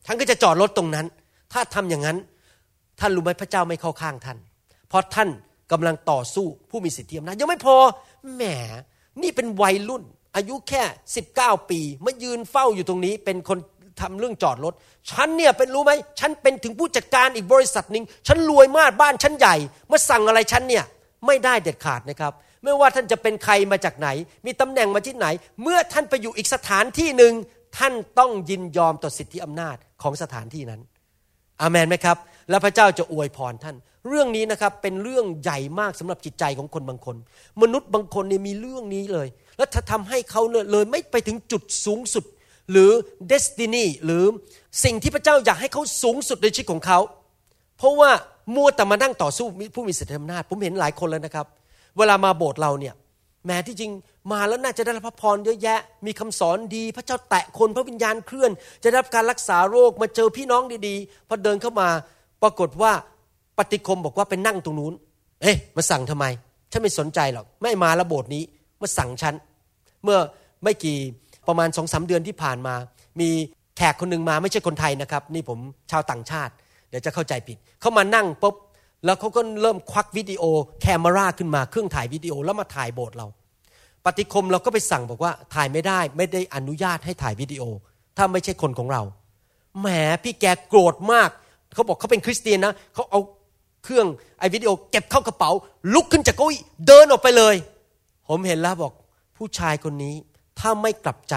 [0.06, 1.06] ฉันก็จะจอดรถตรงนั้น
[1.52, 2.18] ถ้าทำอย่างนั้น
[3.00, 4.38] ท่านรู้ไหมพระเจ้าไม่เข้าข้างท่าน
[4.88, 5.28] เพราะท่าน
[5.72, 7.76] กำลังต่อสู้ผู้มีสิทธิอำนาจยังไม่พอ
[8.34, 8.42] แหม
[9.22, 10.02] นี่เป็นวัยรุ่น
[10.36, 10.82] อายุแค่
[11.26, 13.58] 19 ปีมายืนเฝ้าอยู่ตรงนี้ เป็นคน
[14.00, 14.74] ทำเรื่องจอดรถ
[15.10, 19.56] ฉันเนี่ยเป็นรู้ไหม ฉันเป็นถึงผู้จัดการอีกบริษัทหนึ่ง ฉันรวยมากบ้านฉันใหญ่
[19.90, 20.84] มาสั่งอะไรฉันเนี่ย
[21.26, 22.32] ไม่ได้เด็ดขาดนะครับ
[22.64, 24.08] ไม่ว่าท่านจะเป็นใครมาจากไหน
[24.46, 25.26] มีตำแหน่งมาที่ไหน
[25.62, 27.32] เมื่อท่านไปอยู่อีกสถานที่หนึ่ง
[27.78, 30.80] ท่านต้องยินยอมต่อสิทธิอำนาจของสถานที่นั้น
[31.60, 32.16] อามันไหมครับ
[32.50, 33.76] แล้วพระเจ้าจะอวยพรท่าน
[34.08, 37.16] เรื่องนี้นะครับเป็นเรื่องใหญ่มากสำหรับจิตใจของคนบางคน
[37.62, 42.24] มนุษย์บางคนเนี่ยมีเรื่องนี้เลย แล้วถ้าทำให้เขาเลยไม่ไปถึงจุดสูงสุด
[42.70, 42.90] หรือ
[43.28, 44.24] เดสตินีหรือ
[44.84, 46.98] สิ่งที่พระเจ้าอยากให้เขาสูงสุดในชีวิตของเขา
[47.78, 48.10] เพราะว่า
[48.54, 51.46] มัวแต่มานั่งต่อสู้ผู้มีสิทธิอำนาจ ผมเห็นหลายคนแล้วนะครับ
[51.98, 52.94] เวลามาโบสถ์เราเนี่ย
[53.46, 53.92] แม้ที่จริง
[54.32, 58.50] มาแล้วน่าจะได้รับพระพรเยอะแยะ มีคำสอนดี พระเจ้าแตะคนพระวิญญาณเคลื่อน
[58.82, 61.88] จะได้รับการรักษาโรคมาเจอพี่น้องดีๆพอเดินเข้ามา
[62.42, 62.92] ปรากฏว่า
[63.58, 64.92] ปฏิคมบอกว่าเป็นนั่งตรงนู้น
[65.42, 66.26] เอ๊ะมาสั่งทำไม
[66.72, 68.42] ฉันไม่สนใจหรอกไม่มาละโบสถ์นี้
[68.80, 69.34] มาสั่งฉัน
[70.04, 70.18] เมื่อ
[70.62, 70.98] ไม่กี่
[71.48, 72.74] ประมาณสองสาเดือนที่ผ่านมา
[73.20, 73.30] มี
[73.76, 75.58] แขกคนหนึ่งมาไม่ใช่คนไทยนะครับ นี่ผม
[75.90, 76.52] ชาวต่างชาติ
[76.88, 78.54] เดี๋ยวจะเข้าใจผิด เขามานั่งปุ๊บ
[79.04, 80.42] แล้วเขาก็เริ่มควักวิดีโอ
[80.80, 83.26] แคมราขึ้นมาเครื่องถ่ายวิดีโอแล้วมาถ่ายโบสถ์เรา
[84.04, 87.62] ปฏิคมเราก็ไปสั่งบอกว่าถ่ายไม่ได้ไม่ได้อนุญาตให้ถ่ายวิดีโอ
[88.16, 89.02] ถ้าไม่ใช่คนของเรา
[89.80, 89.88] แหม
[90.24, 91.30] พี่แกโกรธมาก
[91.74, 93.20] เขาบอกเขาเป็นคริสเตียนนะเขาเอา
[93.84, 94.06] เครื่อง
[94.38, 95.50] ไอ้วิดีโอเก็บเข้ากระเป๋า
[95.94, 97.54] ลุกขึ้นจากเก้าอี้เดินออกไปเลย
[98.28, 98.92] ผมเห็นแล้วบอก
[99.36, 100.14] ผู้ชายคนนี้
[100.58, 101.34] ถ้าไม่กลับใจ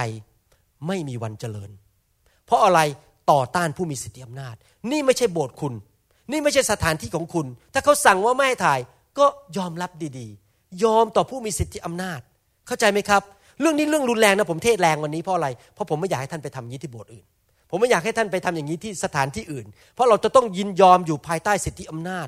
[0.88, 1.72] ไม่มีวันเจริญ
[2.46, 2.80] เพราะอะไร
[3.32, 4.56] ต่อต้านผู้มีสิทธิอำนาจ
[4.92, 5.74] นี่ไม่ใช่โบสถ์คุณ
[6.32, 8.80] นี่ไม่ใช่สถานที่ของคุณ ถ้าเขาสั่งว่าไม่ให้ถ่าย
[9.20, 9.26] ก็
[9.58, 12.20] ยอมรับดีๆ ยอมต่อผู้มีสิทธิอำนาจ
[12.68, 13.22] เข้าใจไหมครับ
[13.60, 17.26] เรื่องนี้เรื่องรุนแรงนะผมเทศแรงวันนี้เพราะอะไร เพราะผมไม่อยากให้ท่านไปทำยี่ที่โบสถ์อื่น
[17.70, 22.28] ผมไม่อยากให้ท่านไปทำอย่างนี้ที่สถานที่อื่น เพราะเราจะต้องยินยอมอยู่ภายใต้สิทธิอำนาจ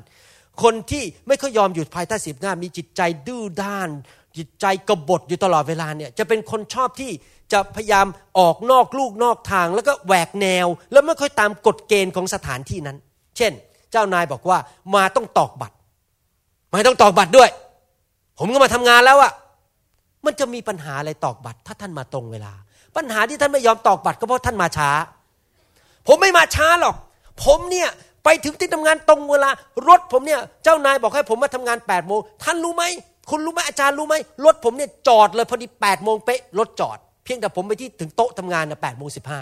[0.62, 3.88] คนที่ไม่ค่อยยอมอยู่ภายใต้สิทธิอำนาจมีจิตใจดื้อด้าน
[4.36, 7.10] จิตใจกบฏอยู่ตลอดเวลาเนี่ยจะเป็นคนชอบที่
[7.52, 8.06] จะพยายาม
[8.38, 12.96] ออกนอกลูกนอกทาง แล้วก็แหวกแนว แล้วไม่ค่อยตามกฎเกณฑ์ของสถานที่นั้น
[13.36, 13.52] เช่น
[13.92, 14.58] เจ้านายบอกว่า
[14.94, 15.76] มาต้องตอกบัตร
[16.70, 17.50] ไม่ต้องตอกบัตรด้วย
[18.38, 19.32] ผมก็มาทำงานแล้วอะ
[20.24, 22.52] มันจะมีปัญหาอะไรตอกบัตร ถ้าท่านมาตรงเวลา
[22.96, 24.90] ปัญหาที่ท่านไม่ยอมตอกบัตรก็เพราะท่านมาช้า
[26.06, 26.96] ผมไม่มาช้าหรอก
[27.44, 27.90] ผมเนี่ย
[28.24, 29.50] ไปถึงที่ทำงานตรงเวลา
[29.88, 32.84] รถผมเนี่ยเจ้านายบอกให้ผมมาทำงาน8ปดโมงท่านรู้ไหม
[33.30, 39.40] คุณรู้ไหมอาจารย์รู้ไหมรถผมเนี่ยจอดเลยพอดี8ปดโมงเป๊ะรถจอด เพียงแต่ผมไปที่ถึงโต๊ะทำงานนะแปดโมงสิบห้า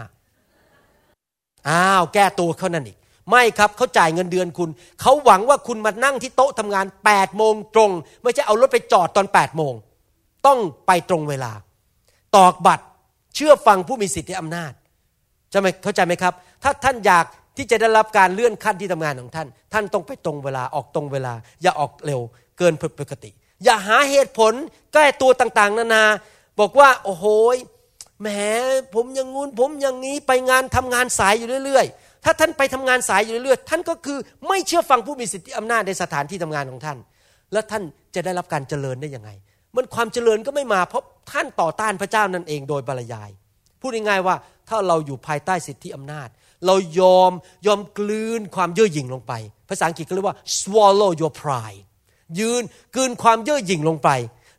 [1.69, 2.97] อ้าวแก้ตัวเขานั่นอีก
[3.31, 4.71] ไม่ครับเขาจ่ายเงินเดือนคุณ
[5.01, 7.91] เขาหวังว่าคุณมานั่งที่โต๊ะทำงานแปดโมงตรง
[8.23, 9.73] ไม่ใช่เอารถไปจอดตอนแปดโมง
[10.47, 11.53] ต้องไปตรงเวลา
[12.37, 12.85] ตอกบัตร
[13.35, 14.73] เชื่อฟังผู้มีสิทธิอำนาจ
[15.53, 17.25] จะไหมเข้าใจไหมครับ ถ้าท่านอยาก
[17.57, 22.21] ที่จะได้รับการเลื่อนขั้นที่ทำงานของท่าน ท่านต้องไปตรงเวลาออกตรงเวลา อย่าออกเร็ว
[22.59, 23.31] เกินผิดปกติ
[23.65, 24.53] อย่าหาเหตุผล
[24.93, 26.05] แก้ตัวต่างๆ นานา
[26.61, 27.25] บอกว่า โอ้โห
[28.21, 28.29] แหม
[28.95, 36.99] ผมยังงูนผมอย่างนี้ไปงานทำงานสายอยู่เรื่อย ๆ ถ้าท่านไปทำงานสายอยู่เรื่อยๆ ท่านก็คือไม่เชื่อฟังผู้มีสิทธิอำนาจในสถานที่ทำงานของท่าน
[37.53, 37.83] แล้วท่าน
[38.15, 39.31] จะได้รับการเจริญได้ยังไง
[39.77, 43.31] มันความเจริญก็ไม่มาเพราะท่านต่อต้านพระเจ้านั่นเองโดยบรรยาย
[43.81, 44.35] พูดง่ายๆว่า
[44.69, 46.29] ถ้าเราอยู่ภายใต้สิทธิอำนาจ
[46.67, 47.33] เรายอม
[47.67, 49.33] ยอมกลืนความเย่อหยิ่งลงไป
[49.69, 51.83] ภาษาอังกฤษก็เรียกว่า swallow your pride
[52.39, 52.63] ยืน
[52.97, 54.11] กืนความเย่อหยิ่งลงไป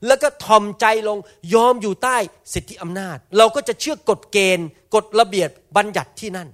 [0.08, 1.18] แล้วก็ทอมใจลง
[1.54, 2.18] ยอมอยู่ใต้
[2.54, 6.48] สิทธิอำนาจ เราก็จะเชื่อกฎเกณฑ์กฎระเบียบบัญญัติที่นั่น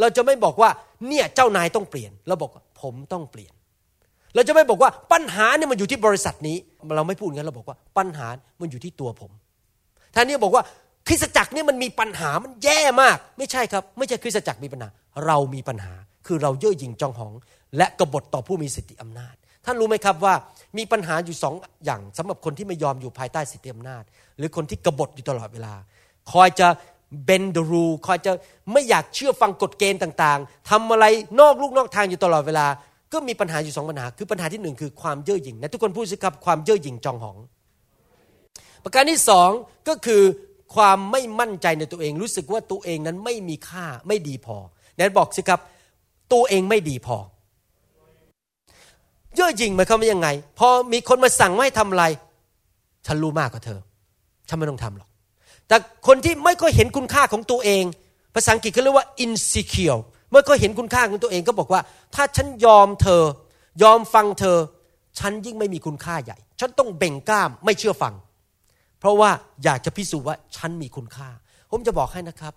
[0.00, 0.70] เราจะไม่บอกว่า
[1.08, 2.50] เนี่ยเจ้านายต้องเปลี่ยนเราบอก
[2.80, 3.52] ผมต้องเปลี่ยน
[4.34, 6.56] เราจะไม่บอกว่าปัญหาเนี่ยมันอยู่ที่บริษัทนี้
[6.96, 8.26] เราไม่พูดงั้นเราบอกว่าปัญหา
[8.60, 9.30] มันอยู่ที่ตัวผม
[10.14, 10.62] ท่านนี้บอกว่า
[11.06, 14.88] คริสตจักรนี่ยมันมีปัญหามันแย่มาก ไม่ใช่ครับ ไม่ใช่คริสตจักรมีปัญหา
[15.26, 15.92] เรามีปัญหา
[16.26, 17.32] คือเราเย่อหยิ่งจองหอง
[17.76, 19.34] และกบฏต่อผู้มีสิทธิอำนาจ
[19.64, 20.34] ท่านรู้ไหมครับว่า
[20.78, 21.54] มีปัญหาอยู่สอง
[21.84, 24.04] อย่างสำหรับคนที่ไม่ยอมอยู่ภายใต้สิทธิอำนาจ
[24.38, 25.74] หรือคนที่กบฏอยู่ตลอดเวลา
[26.32, 26.68] คอยจะ
[27.24, 28.32] เบนดรูคอยจะ
[28.72, 31.04] ไม่อยากเชื่อฟังกฎเกณฑ์ต่างๆทำอะไร
[31.40, 32.66] นอกลูกนอกทางอยู่ตลอดเวลา
[33.12, 37.36] ก็มีปัญหาอยู่สองปัญหา คือปัญหาที่หนึ่งคือความเย่อหยิ่งนะทุกคนพูดสิครับความเย่อหยิ่งจองหอง
[38.84, 39.50] ประการที่สอง
[39.88, 40.22] ก็คือ
[40.74, 44.56] ความไม่มั่นใจในตัวเอง รู้สึกว่าตัวเองนั้นไม่มีค่าไม่ดีพอ
[44.96, 45.60] แนนบอกสิครับ
[46.32, 47.16] ตัวเองไม่ดีพอ
[49.36, 52.04] เย่อหยิ่งหมายความว่ายังไง พอมีคนมาสั่งให้ทำอะไร
[53.06, 53.80] ฉันรู้มากกว่าเธอ
[54.48, 55.08] ฉันไม่ต้องทำหรอก
[55.68, 55.76] แต่
[56.06, 57.84] คนที่ไม่ค่อยเห็นคุณค่าของตัวเอง
[58.34, 60.00] ภาษาอังกฤษเขาเรียกว่า insecure
[60.30, 61.80] เมื่อก็เห็นคุณค่าของตัวเองก็บอกว่า
[62.14, 63.22] ถ้าฉันยอมเธอ
[63.82, 64.58] ยอมฟังเธอ
[65.18, 68.14] ฉันยิ่งไม่มีคุณค่าใหญ่ ฉันต้องเบ่งกล้ามไม่เชื่อฟัง
[69.00, 69.30] เพราะว่า
[69.64, 71.28] อยากจะพิสูจน์ว่าฉันมีคุณค่า
[71.70, 72.54] ผมจะบอกให้นะครับ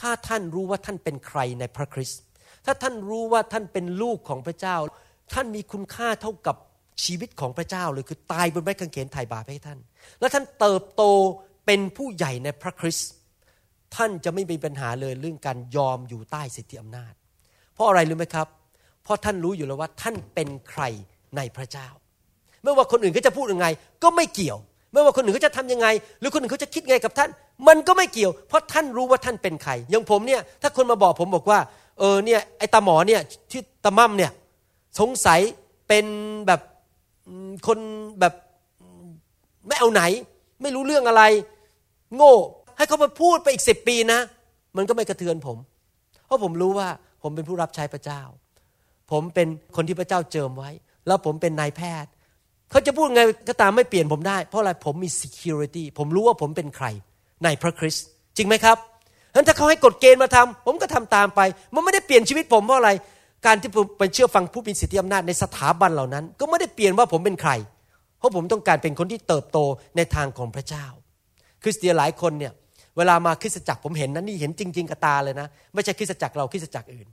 [0.00, 2.20] ถ้าท่านรู้ว่าท่านเป็นใครในพระคริสต์
[2.64, 4.76] ถ้าท่านรู้ว่าท่านเป็นลูกของพระเจ้า
[5.34, 6.56] ท่านมีคุณค่าเท่ากับ
[7.04, 9.78] ชีวิตของพระเจ้าเลยคือตายบนไม้กางเขนไถ่บาปให้ท่าน
[10.20, 11.02] แล้วท่านเติบโต
[11.66, 13.10] เป็นผู้ใหญ่ในพระคริสต์
[13.96, 17.12] ท่านจะไม่มีปัญหาเลยเรื่องการยอมอยู่ใต้สิทธิอำนาจ
[17.74, 18.46] เพราะอะไรรู้ไหมครับ
[19.04, 20.82] เพราะท่านรู้อยู่แล้วว่าท่านเป็นใคร
[21.36, 21.88] ในพระเจ้า
[22.62, 23.66] ไม่ว่าคนอื่นเขาจะพูดยังไง
[24.02, 24.58] ก็ไม่เกี่ยว
[24.92, 25.86] ไม่ว่าคนอื่นเขาจะทํำยังไง
[26.20, 27.30] หรือคนอื่นเขาจะคิดไงกับท่าน
[27.68, 31.58] มันก็ไม่เกี่ยว เพราะท่านรู้ว่าท่านเป็นใครอย่างผมเนี่ยถ้าคนมาบอกผมบอกว่า
[31.98, 33.20] เออเนี่ยไอ้ตาหมอเนี่ย
[33.50, 34.30] ที่ตามั่มเนี่ย
[35.00, 35.40] สงสัย
[35.88, 36.06] เป็น
[36.46, 36.60] แบบ
[37.66, 37.78] คน
[38.20, 38.34] แบบ
[39.68, 40.02] ไม่เอาไหน
[40.62, 41.22] ไม่รู้เรื่องอะไร
[42.16, 42.34] โง่
[42.76, 44.20] ให้เขามาพูดไปอีกสิบปีนะ
[44.76, 45.56] มันก็ไม่กระเทือนผม
[46.26, 46.88] เพราะผมรู้ว่า
[47.22, 48.22] ผมเป็นผู้รับใช้พระเจ้า
[49.10, 50.70] ผมเป็นคนที่พระเจ้าเจิมไว้
[51.06, 52.10] แล้วผมเป็นนายแพทย์
[52.70, 56.86] เขาจะพูดไงก็ตามไม่เปลี่ยนผมได้ เพราะอะไรผมมี security ผมรู้ว่าผมเป็นใคร
[57.44, 58.76] ในพระคริสต์จริงไหมครับ
[59.32, 61.40] ฉะนั้นถ้าเขาให้กฎเกณฑ์มาทำผมก็ทำตามไป
[61.74, 62.90] มันไม่ได้เปลี่ยนชีวิตผมเพราะอะไร
[63.46, 67.52] การที่ผมไปเชื่อฟังผู้มีสิทธิอำนาจในสถาบันเหล่านั้น ก็ไม่ได้เปลี่ยนว่าผมเป็นใคร
[68.18, 69.58] เพราะผมต้องการเป็นคนที่เติบโต
[69.96, 70.86] ในทางของพระเจ้า
[71.62, 72.52] คริสเตียนหลายคนเนี่ย
[72.96, 77.08] เวลามาคริสตจักรผมเห็นนะนี่เห็นจริง ๆกับตาเลยนะ ไม่ใช่คริสตจักรเราคริสตจักรอื่น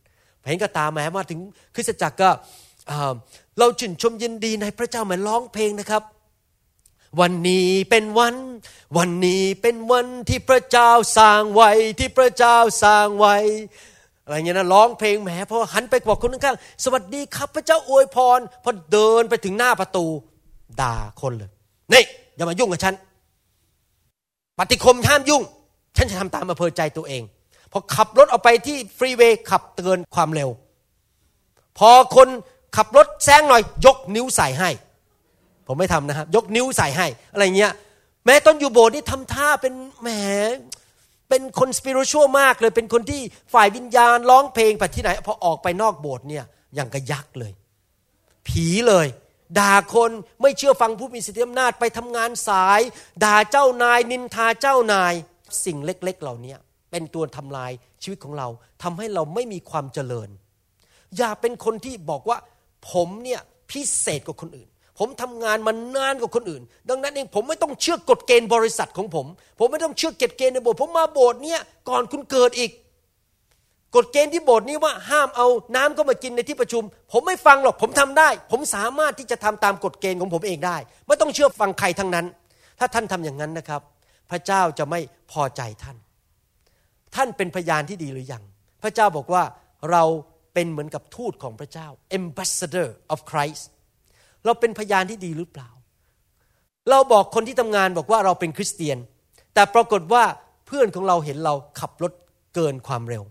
[0.47, 1.39] เห็นกับตาแม้มาถึง
[1.75, 2.29] คริสตจักรก็
[3.59, 6.03] เราชื่นชมยินดีในพระเจ้าเหมือนร้องเพลงนะครับ
[7.19, 8.35] วันนี้เป็นวัน
[8.97, 13.37] วันนี้เป็นวันที่พระเจ้าสร้างไว้ที่พระเจ้าสร้างไว้
[14.29, 20.05] อะไรเงี้ยนะร้องเพลงแหมพอหันไปบอกคนข้างๆสวัสดีครับพระเจ้าอวยพรพอเดินไปถึงหน้าประตู
[20.81, 21.49] ด่าคนเลย
[21.93, 22.03] นี่
[22.35, 22.93] อย่ามายุ่งกับฉัน
[24.57, 25.41] ปฏิคมห้ามยุ่ง
[25.97, 27.23] ฉันจะทำตามอำเภอใจตัวเอง
[27.71, 30.49] พอขับรถออกไปที่ฟรีเวย์ขับเกินความเร็ว
[31.77, 32.27] พอคน
[32.75, 34.69] ขับรถแซงหน่อย ยกนิ้วใส่ให้
[35.67, 37.71] ผมไม่ทำนะครับ ยกนิ้วใส่ให้ อะไรเงี้ย
[38.25, 40.09] แม้ตอนอยู่โบสถ์นี่ทำท่าเป็นแหม
[41.29, 43.21] เป็นคนสปิริตชั่วมากเลย เป็นคนที่
[43.53, 47.51] ฝ่ายวิญญาณร้องเพลงไปที่ไหนพอออกไปนอกโบสถ์เนี่ยอย่างกระยักเลย
[48.47, 49.07] ผีเลย
[49.59, 50.11] ด่าคน
[50.41, 52.81] ไม่เชื่อฟังผู้มีสิทธิอำนาจไปทำงานสาย
[53.23, 55.13] ด่าเจ้านายนินทาเจ้านาย
[55.65, 56.55] สิ่งเล็กๆเหล่านี้
[56.91, 57.71] เป็นตัวทำลาย
[58.01, 58.47] ชีวิตของเรา
[58.83, 60.29] ทำให้เราไม่มีความเจริญ
[61.17, 62.37] อย่าเป็นคนที่บอกว่า
[62.91, 64.69] ผมเนี่ยพิเศษกว่าคนอื่น
[64.99, 69.25] ผมทำงานมานานกว่าคนอื่น ดังนั้นเองผมไม่ต้องเชื่อกฎเกณฑ์บริษัทของผม
[69.59, 72.71] ผมไม่ต้องเชื่อกฎเกณฑ์ในโบสถ์ผมมาโบสถ์เนี่ยก่อนคุณเกิดอีก
[73.95, 80.77] กฎเกณฑ์ที่โบสถ์นี้ว่าห้ามเอาน้ำก็มากินในที่ประชุม ผมไม่ฟังหรอกผมทำได้ ผมสามารถที่จะทำตามกฎเกณฑ์ของผมเองได้
[81.07, 82.25] ไม่ต้องเชื่อฟังใครทั้งนั้น
[82.79, 83.81] ถ้าท่านทำอย่างนั้นนะครับ
[84.31, 84.99] พระเจ้าจะไม่
[85.31, 85.97] พอใจท่าน
[87.15, 88.43] ท่านเป็นพยานที่ดีหรือยัง
[88.83, 89.43] พระเจ้าบอกว่า
[89.91, 90.03] เรา
[90.53, 91.87] เป็นเหมือนกับทูตของพระเจ้า
[92.19, 93.63] ambassador of Christ
[94.45, 95.69] เราเป็นพยานที่ดีหรือเปล่า
[96.89, 98.97] เราบอกคนที่ทำงานบอกว่าเราเป็นคริสเตียน
[99.53, 100.23] แต่ปรากฏว่า
[100.67, 102.13] เพื่อนของเราเห็นเราขับรถ
[102.55, 103.23] เกินความเร็ว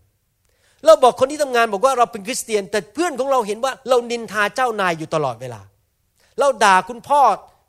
[0.87, 5.61] เราบอกคนที่ทำงานบอกว่าเราเป็นคริสเตียน แต่เพื่อนของเราเห็นว่าเรานินทาเจ้านายอยู่ตลอดเวลา
[6.39, 7.21] เราด่าคุณพ่อ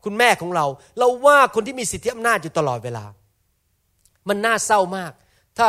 [0.05, 0.65] คุณแม่ของเรา
[0.99, 3.05] เราว่าคนที่มีสิทธิอำนาจอยู่ตลอดเวลา
[4.29, 5.11] มันน่าเศร้ามาก
[5.57, 5.67] ถ้า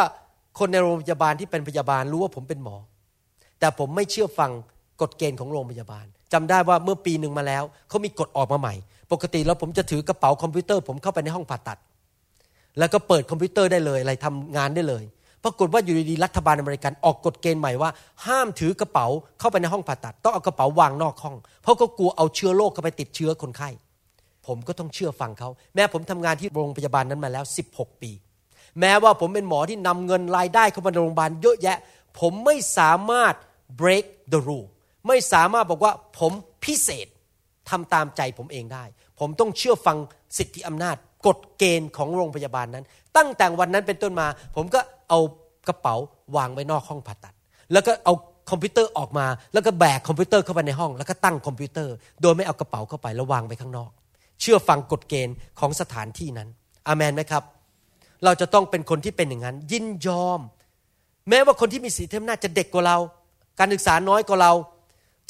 [0.58, 2.76] คนในโรงพยาบาลที่เป็นพยาบาลรู้ว่าผมเป็นหมอ
[3.58, 4.50] แต่ผมไม่เชื่อฟัง
[5.00, 8.74] กฎเกณฑ์ของโรงพยาบาล จำได้ว่าเมื่อปีหนึ่งมาแล้วเขามีกฎออกมาใหม่
[9.12, 11.78] ปกติแล้วผมจะถือกระเป๋าคอมพิวเตอร์ผมเข้าไปในห้องผ่าตัด
[12.78, 15.04] แล้วก็เปิดคอมพิวเตอร์ได้เลยอะไรทำงานได้เลย
[15.44, 17.90] ปรากฏว่าอยู่ดีๆรัฐบาลอเมริกันออกกฎเกณฑ์ใหม่ว่า
[18.26, 19.06] ห้ามถือกระเป๋า
[19.38, 23.68] เข้าไปในห้องผ่าตัด ต้องเอากระเป๋าวางนอกห้อง เพราะก็กลัวเอาเชื้อโรคเข้าไปติดเชื้อคนไข้
[24.46, 28.10] ผมก็ต้องเชื่อฟังเขา แม้ผมทำงานที่โรงพยาบาลนั้นมาแล้ว 16 ปี
[28.80, 31.78] แม้ว่าผมเป็นหมอที่นำเงินรายได้เข้ามาในโรงพยาบาลเยอะแยะ
[32.20, 33.34] ผมไม่สามารถ
[33.80, 34.68] break the rule
[35.06, 36.32] ไม่สามารถบอกว่าผม
[36.64, 37.06] พิเศษ
[37.70, 38.84] ทำตามใจผมเองได้
[39.18, 39.96] ผมต้องเชื่อฟัง
[40.38, 40.96] สิทธิอำนาจ
[41.26, 42.84] กฎเกณฑ์ของโรงพยาบาลนั้น
[43.16, 44.26] ตั้งแต่วันนั้นเป็นต้นมา
[44.56, 45.18] ผมก็เอา
[45.68, 45.94] กระเป๋า
[46.36, 47.34] วางไว้นอกห้องผ่าตัด
[47.72, 48.14] แล้วก็เอา
[48.50, 53.90] คอมพิวเตอร์ออกมา แล้วก็แบกคอมพิวเตอร์เข้าไปในห้อง แล้วก็ตั้งคอมพิวเตอร์ โดยไม่เอากระเป๋าเข้าไปแล้ววางไว้ข้างนอก
[54.40, 56.48] เชื่อฟังกฎเกณฑ์ของสถานที่นั้น
[56.88, 57.42] อาเมนไหมครับ
[58.24, 60.40] เราจะต้องเป็นคนที่เป็นอย่างนั้น ยินยอม
[61.28, 62.98] แม้ว่าคนที่มีสิทธิอำนาจจะเด็กกว่าเรา
[63.58, 64.52] การศึกษาน้อยกว่าเรา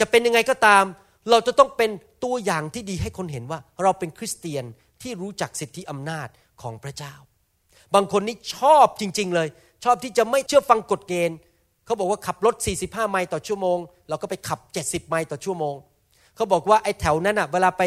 [0.00, 0.84] จะเป็นยังไงก็ตาม
[1.30, 1.90] เราจะต้องเป็น
[2.24, 4.64] ตัวอย่างที่ดีให้คนเห็นว่า เราเป็นคริสเตียน
[5.02, 6.28] ที่รู้จักสิทธิอำนาจ
[6.62, 7.14] ของพระเจ้า
[7.94, 9.48] บางคนนี่ชอบจริง ๆ เลย
[9.84, 11.36] ชอบที่จะไม่เชื่อฟังกฎเกณฑ์
[11.86, 13.78] เขาบอกว่าขับรถ 45 ไมล์ต่อชั่วโมง
[14.08, 15.74] เราก็ไปขับ 70 ไมล์ต่อชั่วโมง
[16.36, 17.82] เขาบอกว่าไอ้แถวนั้นอะเวลาไป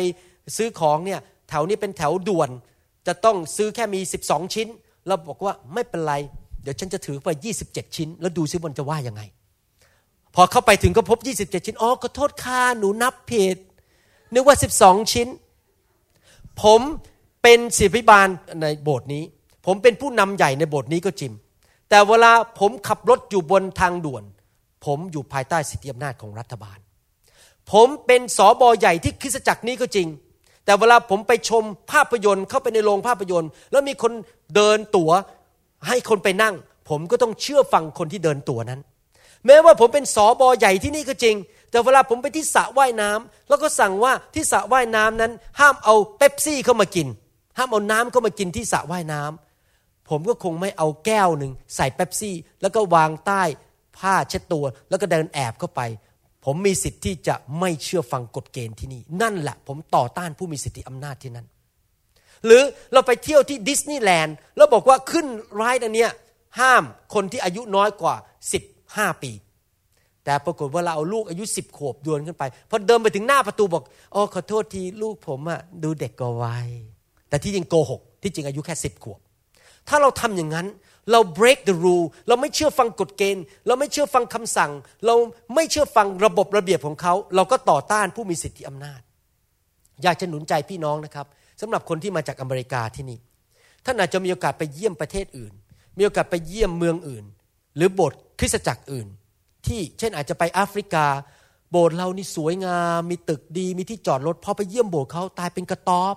[0.58, 2.50] ซื้อของเนี่ยแถวนี้เป็นแถวด่วน
[3.08, 4.68] จะต้องซื้อแค่มี 12 ชิ้น
[5.08, 6.16] เราบอกว่าไม่เป็นไร
[6.64, 7.30] เดี๋ยวฉันจะถือไป
[7.64, 9.22] 27 ชิ้น แล้วดูซิมันจะว่ายังไง
[10.36, 13.58] พอเข้าไปถึงก็พบ 27 ชิ้น อ๋อขอโทษค่ะหนูนับผิด
[14.34, 15.28] นึกว่า 12 ชิ้น
[16.62, 16.82] ผม
[17.42, 18.28] เป็นศิบิบาล
[18.62, 19.24] ในโบสถ์นี้
[19.66, 21.32] ผมเป็นผู้นำใหญ่ในโบสถ์นี้ก็จริง
[21.90, 24.24] แต่เวลาผมขับรถอยู่บนทางด่วน
[24.86, 26.78] ผมอยู่ภายใต้สิทธิอำนาจของรัฐบาล
[27.72, 30.08] ผมเป็นสอบอใหญ่ที่คริสตจักรนี้ก็จริง
[30.66, 34.12] แต่เวลาผมไปชมภาพยนตร์เข้าไปในโรงภาพยนตร์ แล้วมีคน
[34.56, 35.12] เดินตั๋ว
[35.88, 36.56] ให้คนไปนั่ง
[36.90, 38.82] ผมก็ต้องเชื่อฟังคนที่เดินตั๋วนั้น
[39.46, 41.36] แม้ว่าผมเป็นสอบอใหญ่ที่นี่ก็จริง
[41.72, 47.08] แต่เวลาผมไปที่สระว่ายน้ำแล้วก็สั่งว่าที่สระว่ายน้ำนั้น ห้ามเอาเป๊ปซี่เข้ามากิน
[47.58, 53.44] ห้ามเอาน้ำเข้ามากินที่สระว่ายน้ำผมก็คงไม่เอาแก้วหนึ่งใส่เป๊ปซี่ แล้วก็วางใต้
[53.98, 55.82] ผ้าเช็ดตัว แล้วก็เดินแอบเข้าไป
[56.46, 61.48] ผมมีสิทธิ์ที่จะไม่เชื่อฟังกฎเกณฑ์ที่นี่ นั่นแหละผมต่อต้านผู้มีสิทธิอำนาจที่นั่น
[62.46, 62.64] หรือ
[62.94, 65.28] เราไปเที่ยวที่ดิสนีย์แลนด์แล้วบอกว่าขึ้น
[65.60, 66.12] ร้ายอันเนี้ย
[66.60, 66.84] ห้าม
[67.14, 68.16] คนที่อายุน้อยกว่า
[68.98, 69.32] 15ปี
[70.24, 73.84] แต่ปรากฏว่าเราเอาลูกอายุสิบขวบดวนขึ้นไปพอเดินไปถึงหน้าประตูบอก
[74.16, 76.68] อ๋อขอโทษทีลูกผมอะดูเด็กกว่าวัย
[77.30, 79.20] แต่ที่จริงโกหกที่จริงอายุแค่สิบขวบ
[79.88, 80.68] ถ้าเราทำอย่างนั้น
[81.12, 84.72] เรา break the rule เราไม่เชื่อฟังกฎเกณฑ์ เราไม่เชื่อฟังคำสั่ง
[85.06, 85.16] เรา
[85.56, 89.02] ไม่เชื่อฟังระบบระเบียบของเขา เราก็ต่อต้านผู้มีสิทธิอำนาจ
[90.04, 91.26] อยากจะหนุนใจพี่น้องนะครับ
[91.62, 93.20] สำหรับคนที่มาจากอเมริกาที่นี่
[93.86, 95.54] ท่านอาจจะมีโอกาสไปเยี่ยมประเทศอื่น
[95.98, 97.26] มีโอกาสไปเยี่ยมเมืองอื่น
[97.76, 99.08] หรือโบสถ์ คริสตจักรอื่น
[99.66, 101.06] ที่เช่นอาจจะไปแอฟริกา
[101.72, 106.16] โบสถ์เรานี่สวยงาม มีตึกดีมีที่จอดรถพอไปเยี่ยมโบสถ์เขาตายเป็นกระต๊อบ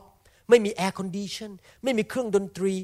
[0.49, 1.51] ไม่มี air condition
[1.83, 2.75] ไม่มีเครื่องดนตรี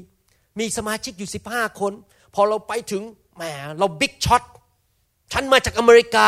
[0.59, 1.93] มีสมาชิกอยู่สิบห้าคน
[2.35, 3.03] พอเราไปถึง
[3.35, 3.43] แหม
[3.79, 4.43] เรา big shot
[5.33, 6.27] ฉันมาจากอเมริกา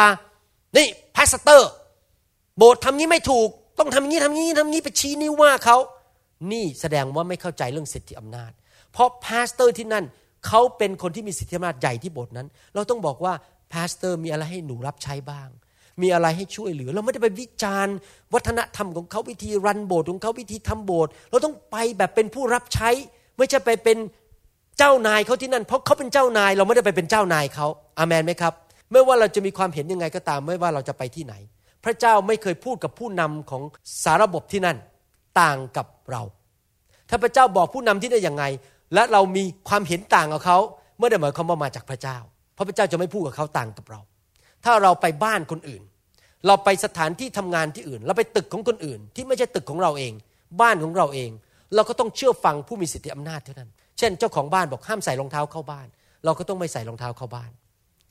[0.78, 1.70] นี่ pastor
[2.58, 3.50] โบสถ์ทำนี้ไม่ถูก
[3.80, 5.78] ต้องทำงนี้ทำงนี้ทำงนี้ไปชี้นิ้วว่าเขา
[6.52, 8.52] นี่แสดงว่าไม่เข้าใจเรื่องสิทธิอำนาจ
[8.92, 10.06] เพราะ pastor ที่นั่น
[10.48, 13.34] เขาเป็นคนที่มีสิทธิอำนาจใหญ่ที่โบสถ์นั้น เราต้องบอกว่า
[13.72, 15.50] pastor มีอะไรให้หนูรับใช้บ้าง
[16.02, 17.96] มีอะไรให้ช่วยเหลือ เราไม่ได้ไปวิจารณ์
[18.34, 22.90] วัฒนธรรมของเขาวิธี run โบสถ์ของเขาวิธีทำโบสถ์เราต้องไปแบบเป็นผู้รับใช้
[23.38, 23.98] ไม่ใช่ไปเป็น
[24.78, 27.68] เจ้านายเขาที่นั่น เพราะเขาเป็นเจ้านาย เราไม่ได้ไปเป็นเจ้านายเขา
[27.98, 28.54] อามันไหมครับ
[28.92, 31.34] ไม่ว่าเราจะมีความเห็นยังไงก็ตามไม่ว่าเราจะไปที่ไหน
[31.84, 33.64] พระเจ้าไม่เคยพูดกับผู้นำของ
[34.04, 34.78] สารบบที่นั่น
[35.42, 36.24] ต่างกับเรา
[37.10, 38.44] ถ้าพระเจ้าบอกผู้นำที่ได้อย่างไง
[38.96, 40.58] และเรามีความเห็นต่างกับเขา
[40.98, 42.18] เมื่อได้หมายความว่ามาจากพระเจ้า
[42.54, 44.02] เพราะพระเจ้าจะไม่พูดกับเขาต่างกับเรา
[44.64, 45.82] ถ้าเราไปบ้านคนอื่น
[46.48, 50.14] เราไปสถานที่ทำงานที่อื่น เราไปตึกของคนอื่น ที่ไม่ใช่ตึกของเราเอง
[50.62, 51.30] บ้านของเราเอง
[51.76, 55.88] เราก็ต้องเชื่อฟังผู้มีสิทธิอำนาจเท่านั้น เช่น เจ้าของบ้านบอกห้ามใส่รองเท้าเข้าบ้าน
[56.26, 57.52] เราก็ต้องไม่ใส่รองเท้าเข้าบ้าน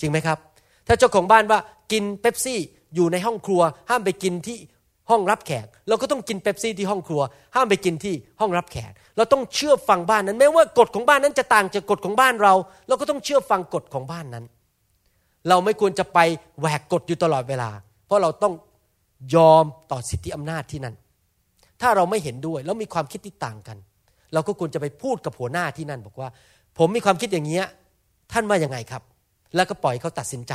[0.01, 0.39] จริงไหมครับ
[0.87, 1.59] ถ้าเจ้าของบ้านว่า
[1.93, 2.61] กินเป๊ปซี่
[2.95, 4.57] อยู่ในห้องครัวห้ามไปกินที่
[5.11, 7.23] ห้องรับแขก เราก็ต้องกินเป๊ปซี่ที่ห้องครัว
[7.55, 12.53] ห้ามไปกินที่ห้องรับแขก เราต้องเชื่อฟังบ้านนั้นแม้ว่ากฎของบ้านนั้นจะต่างจากกฎของบ้านเรา
[12.89, 14.45] เราก็ต้องเชื่อฟังกฎของบ้านนั้น
[15.49, 16.19] เราไม่ควรจะไป
[16.61, 17.71] แหวกกฎอยู่ตลอดเวลา
[18.07, 18.55] เพราะเราต้อง
[19.35, 20.95] ยอมต่อสิทธิอำนาจที่นั่น
[21.81, 23.77] ถ้าเราไม่เห็นด้วยแล้วมีความคิดที่ต่างกัน
[24.35, 26.29] เราก็ควรจะไปพูดกับหัวหน้าที่นั่น บอกว่า
[26.79, 27.65] ผมมีความคิดอย่างเงี้ย
[28.33, 29.03] ท่านว่ายังไงครับ
[29.55, 30.53] แล้วก็ปล่อยเขาตัดสินใจ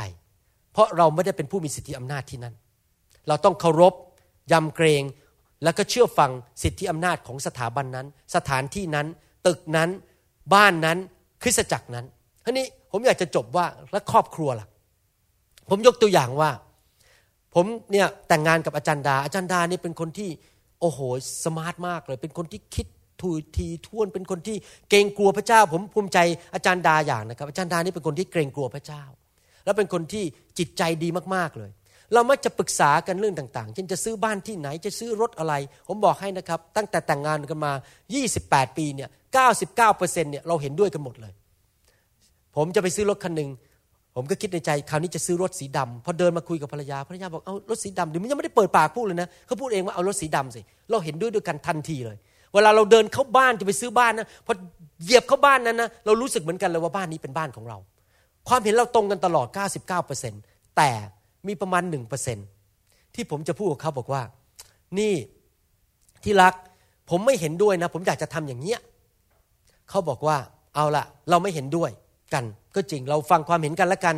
[0.72, 2.54] เพราะเราไม่ได้เป็นผู้มีสิทธิอำนาจที่นั่น
[3.28, 3.94] เราต้องเคารพ
[4.52, 5.02] ยำเกรง
[5.64, 6.30] แล้วก็เชื่อฟัง
[6.62, 9.06] สิทธิอำนาจของสถาบันนั้น สถานที่นั้น
[9.46, 9.88] ตึกนั้น
[10.54, 10.98] บ้านนั้น
[11.42, 12.06] คริสตจักรนั้น
[12.44, 14.66] ทีนี้ผมอยากจะจบว่าแล้วครอบครัวล่ะ
[15.70, 16.50] ผมยกตัวอย่างว่า
[17.54, 20.30] ผมเนี่ยแต่งงานกับอาจารย์ดา อาจารย์ดาเนี่ยเป็นคนที่
[20.80, 21.00] โอ้โห
[21.44, 22.86] สมาร์ทมากเลย เป็นคนที่คิด
[23.20, 24.56] ทุทีท่วนเป็นคนที่
[24.90, 26.18] เกรงกลัวพระเจ้า ผมภูมิใจ
[26.54, 29.02] อาจารย์ดาอย่างนะครับ อาจารย์ดานี่เป็นคนที่เกรงกลัวพระเจ้า
[29.64, 30.24] แล้วเป็นคนที่
[30.58, 31.70] จิตใจดีมากๆเลย
[32.14, 35.54] เรามักจะปรึกษากันเรื่องต่างๆเช่นจะซื้อบ้านที่ไหนจะซื้อรถอะไร
[35.88, 37.72] ผมบอกให้นะครับ ตั้งแต่แต่งงานกันมา
[38.24, 39.08] 28 ปีเนี่ย
[39.64, 41.32] 99%เนี่ยเราเห็นด้วยกันหมดเลย
[42.56, 43.50] ผมจะไปซื้อรถคันหนึ่ง
[44.16, 52.18] ผมก็คิดในใจคราวนี้จะซื้อรถสีดำพอเดินมาคุยกับภรรยาภรรยาบอกเอารถสีดำเดี๋ยวมันยังไม่ได้เปิดปากพูดเลยนะเขาพูดเองว่าเอารถสีดำสิเราเห็นด้วยด้วยกันทันทีเลย
[52.54, 54.52] เวลาเราเดินเข้าบ้านจะไปซื้อบ้านนะพอ
[55.04, 57.78] เหยียบเข้าบ้านนั้นนะเรารู้สึกเหมือนกันเลยว่าบ้านนี้เป็นบ้านของเรา
[58.48, 59.46] ความเห็นเราตรงกันตลอด
[60.12, 60.90] 99%แต่
[61.46, 61.82] มีประมาณ
[62.48, 64.22] 1%ที่ผมจะพูดกับเขาบอกว่า
[64.98, 65.14] นี่
[66.24, 66.54] ที่รัก
[67.10, 68.80] ผมไม่เห็นด้วยนะ ผมอยากจะทำอย่างเนี้ย
[69.88, 70.36] เขาบอกว่า
[70.74, 71.90] เอาละเราไม่เห็นด้วย
[72.34, 74.16] กัน ก็จริงเราฟังความเห็นกันแล้วกัน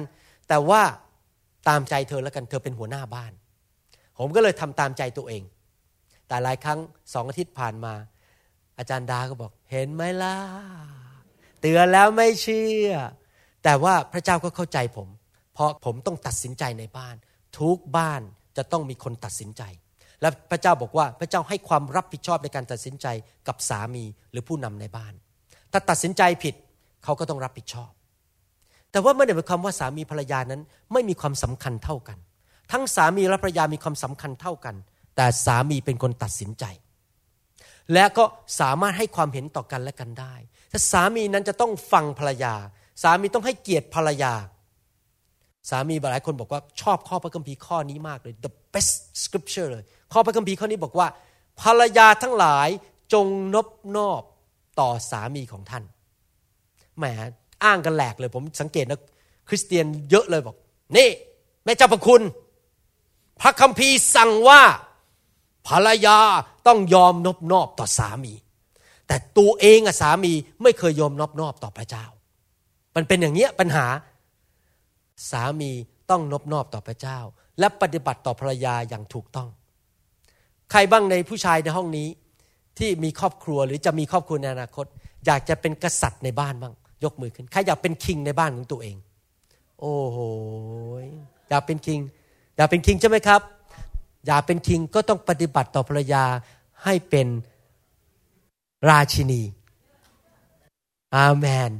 [0.48, 0.82] แต่ว่า
[1.68, 3.32] ตามใจเธอแล้วกันเธอเป็นหัวหน้าบ้าน
[4.18, 5.42] ผมก็เลยทำตามใจตัวเอง
[6.28, 6.78] แต่หลายครั้ง
[7.14, 7.94] สองอาทิตย์ผ่านมา
[8.78, 10.36] อาจารย์ดาก็บอก เห็นไหมล่ะ
[11.60, 12.90] เตือนแล้วไม่เชื่อ
[13.64, 15.08] แต่ว่าพระเจ้าก็เข้าใจผม
[15.54, 17.16] เพราะผมต้องตัดสินใจในบ้าน
[17.58, 18.22] ทุกบ้าน
[18.56, 19.62] จะต้องมีคนตัดสินใจ
[20.20, 23.06] และพระเจ้าบอกว่าพระเจ้าให้ความรับผิดชอบในการตัดสินใจ
[23.48, 25.12] กับสามีหรือผู้นำในบ้าน
[25.72, 26.54] ถ้าตัดสินใจผิด
[27.04, 27.90] เขาก็ต้องรับผิดชอบ
[28.90, 32.18] แต่ว่าไม่ได้หมายความว่าสามีภรรยานั้นไม่มีความสำคัญเท่ากัน
[32.72, 34.74] ทั้งสามีและภรรยามีความสำคัญเท่ากัน
[35.16, 36.64] แต่สามีเป็นคนตัดสินใจ
[37.92, 38.24] และก็
[38.60, 40.34] สามารถให้ความเห็นต่อกันและกันได้
[40.72, 42.54] ถ้าสามีนั้นจะต้องฟังภรรยา
[43.02, 44.32] สามีต้องให้เกียรติภรรยา
[45.70, 51.06] สามีหลายคนบอกว่าชอบข้อพระคัมภีร์ข้อนี้มากเลย the best scripture เลย ข้อพระคัมภีร์ข้อนี้บอกว่า
[51.60, 52.68] ภรรยาทั้งหลาย
[53.12, 54.22] จงนบนอบ
[54.80, 55.84] ต่อสามีของท่าน
[56.98, 57.04] แหม
[57.64, 59.00] อ้างกันแหลกเลย ผมสังเกตนะ
[59.48, 60.56] คริสเตียนเยอะเลยบอก
[60.96, 61.08] นี่
[61.64, 62.22] แม่เจ้าประคุณ
[63.40, 64.62] พระคัมภีร์สั่งว่า
[65.68, 66.18] ภรรยา
[66.66, 68.34] ต้องยอมนบนอบต่อสามี
[69.06, 70.32] แต่ตัวเองอะสามี
[70.62, 72.04] ไม่เคยยอมนบนอบต่อพระเจ้า
[72.96, 73.86] มันเป็นอย่างเนี้ยปัญหา
[75.30, 75.70] สามี
[76.10, 77.18] ต้องนบนอบต่อพระเจ้า
[77.58, 79.48] และปฏิบัติต่อภรรยาอย่างถูกต้อง
[80.70, 82.08] ใครบ้างในผู้ชายในห้องนี้
[82.78, 84.86] ที่มีครอบครัวหรือจะมีครอบครัวในอนาคต
[85.26, 88.96] อยากจะเป็นกษัตริย์ในบ้านบ้างยกมือขึ้นใครอยากเป็นคิงในบ้านของตัวเอง
[89.80, 90.18] โอ้โห
[91.48, 92.00] อยากเป็นคิง
[92.56, 93.40] อยากเป็นคิงใช่ไหมครับ
[94.26, 96.24] อยากเป็นคิงก็ต้องปฏิบัติต่อภรรยา
[96.84, 97.26] ให้เป็น
[98.90, 99.42] ราชินี
[101.16, 101.70] อาเมน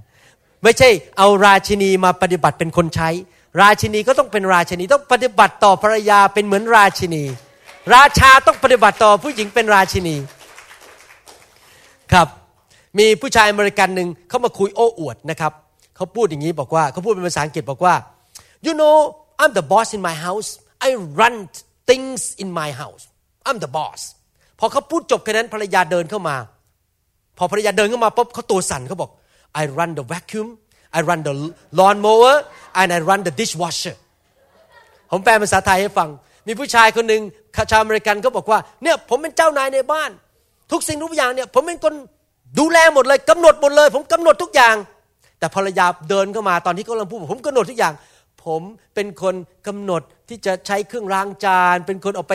[0.63, 0.89] ไม่ใช่
[1.19, 3.09] เอาราชินีมาปฏิบัติเป็นคนใช้
[3.61, 7.25] ราชินีก็ต้องเป็นราชินีต้องปฏิบัติต่อภรรยาเป็นเหมือนราชินี
[7.95, 10.17] ราชาต้องปฏิบัติต่อผู้หญิงเป็นราชินี
[12.13, 12.29] ครับ
[12.99, 15.53] มีผู้ชายอเมริกันหนึ่งเขามาคุยโอ้อวดนะครับ
[15.97, 17.95] เขาพูดอย่างนี้บอกว่าเขาพูดเป็นภาษาอังกฤษบอกว่า
[18.67, 18.97] you know
[19.41, 20.49] I'm the boss in my house
[20.87, 20.89] I
[21.21, 21.35] run
[21.91, 23.03] things in my house
[23.49, 24.01] I'm the boss
[24.59, 26.37] พอเขาพูดจบแค่นั้นภรรยาเดินเข้ามา
[27.39, 29.11] พอภรรยาเดินเข้ามาปุ๊บเขาตัวสั่นเขาบอก
[29.61, 30.49] I run the vacuum
[30.97, 31.35] I run the
[31.79, 32.37] lawn mower
[32.81, 33.97] and I run the dishwasher
[35.11, 36.09] ผมแปลภาษาไทยให้ฟัง
[36.47, 37.23] มีผู้ชายคนหนึ่ง
[37.71, 40.11] ชาวอเมริกันเขาบอกว่า เนี่ยผมเป็นเจ้านายในบ้าน
[40.73, 41.95] ทุกสิ่งทุกอย่างเนี่ย ผมเป็นคน
[42.59, 44.75] ดูแลหมดเลยกำหนดหมดเลย ผมกำหนดทุกอย่าง
[45.39, 47.95] แต่ภรรยาเดินเข้ามาตอนที่เขากำลังพูดผมกำหนดทุกอย่าง
[48.45, 48.63] ผม
[48.95, 49.35] เป็นคน
[49.67, 52.35] กำหนดที่จะใช้เครื่องล้างจาน เป็นคนออกไป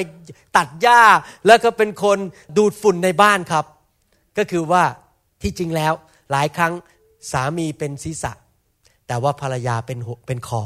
[0.57, 1.01] ตัดหญ้า
[1.47, 2.17] แล้วก็เป็นคน
[2.57, 3.65] ดูดฝุ่นในบ้านครับ
[4.37, 4.83] ก็คือว่า
[5.41, 5.93] ที่จริงแล้ว
[6.31, 6.73] หลายครั้ง
[7.31, 8.31] สามีเป็นศีรษะ
[9.07, 10.61] แต่ว่าภรรยาเป็นเป็นคอ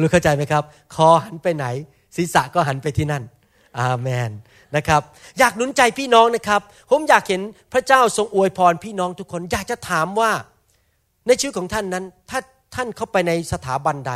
[0.00, 0.62] รู้เข้าใจไหมครับ
[0.94, 1.66] คอหันไปไหน
[2.16, 3.22] ศีรษะก็หันไปที่นั่น
[3.80, 4.30] อาเมน
[4.76, 5.02] นะครับ
[5.38, 7.42] อยากหนุนใจพี่น้องนะครับ ผมอยากเห็น
[7.72, 10.32] พระเจ้าทรงอวยพรพี่น้องทุกคน อยากจะถามว่า
[11.26, 12.40] ในชีวิตของท่านนั้น ถ้า
[12.74, 14.14] ท่านเข้าไปในสถาบันใด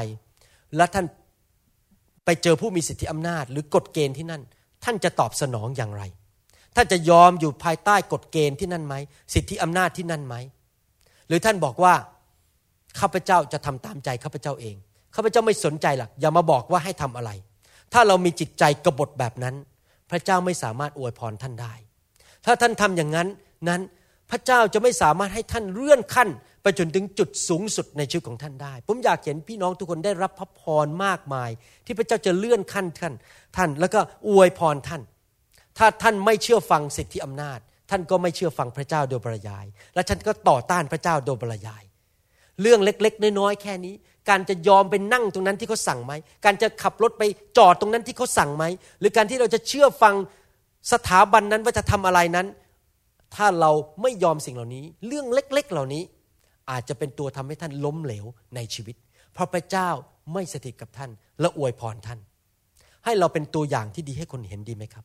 [0.76, 1.07] และท่าน
[2.24, 4.43] ไปเจอผู้มีสิทธิอำนาจ หรือกฎเกณฑ์ที่นั่น
[4.85, 6.03] ท่านจะตอบสนองอย่างไร
[6.76, 8.95] ท่านจะยอมอยู่ภายใต้กฎเกณฑ์ที่นั่นไหม
[9.35, 10.35] สิทธิอำนาจที่นั่นไหม
[11.28, 11.95] หรือท่านบอกว่า
[13.01, 14.76] ข้าพเจ้าจะทำตามใจข้าพเจ้าเอง
[15.14, 17.30] ข้าพเจ้าไม่สนใจหรอกอย่ามาบอกว่าให้ทำอะไร
[17.93, 19.55] ถ้าเรามีจิตใจกบฏแบบนั้น
[20.11, 21.74] พระเจ้าไม่สามารถอวยพรท่านได้
[22.45, 23.28] ถ้าท่านทำอย่างนั้น
[23.68, 23.80] นั้น
[24.30, 26.28] พระเจ้าจะไม่สามารถให้ท่านเลื่อนขั้น
[26.62, 31.51] ไปจนถึงจุดสูงสุดในชีวิตของท่านได้ ผมอยากเห็นพี่น้องทุกคนได้รับพระพรมากมาย
[31.84, 33.14] ที่พระเจ้าจะเลื่อนขั้นท่าน
[33.57, 35.03] ท่านแล้วก็อวยพรท่าน
[35.78, 37.59] ถ้าท่านไม่เชื่อฟังสิทธิอำนาจ
[37.90, 41.82] ท่านก็ไม่เชื่อฟังพระเจ้าโดยปริยาย และท่านก็ต่อต้านพระเจ้าโดยปริยาย
[42.61, 43.94] เรื่องเล็ก ๆ น้อยๆแค่นี้
[44.28, 46.12] การจะยอมไปนั่งตรงนั้นที่เขาสั่งไหม
[46.44, 47.22] การจะขับรถไป
[47.59, 48.64] จอดตรงนั้นที่เขาสั่งไหม
[49.00, 50.14] หรือการที่เราจะเชื่อฟัง
[50.92, 52.46] สถาบันนั้นว่าจะทำอะไรนั้น
[53.34, 53.70] ถ้าเรา
[54.03, 56.03] ไม่ยอมสิ่งเหล่านี้ เรื่องเล็ก ๆ เหล่านี้
[56.70, 58.96] อาจจะเป็นตัวทำให้ท่านล้มเหลวในชีวิต
[59.32, 59.88] เพราะพระเจ้า
[60.32, 62.18] ไม่สถิตกับท่าน และอวยพรท่าน
[63.05, 65.05] ให้เราเป็นตัวอย่างที่ดีให้คนเห็นดีไหมครับ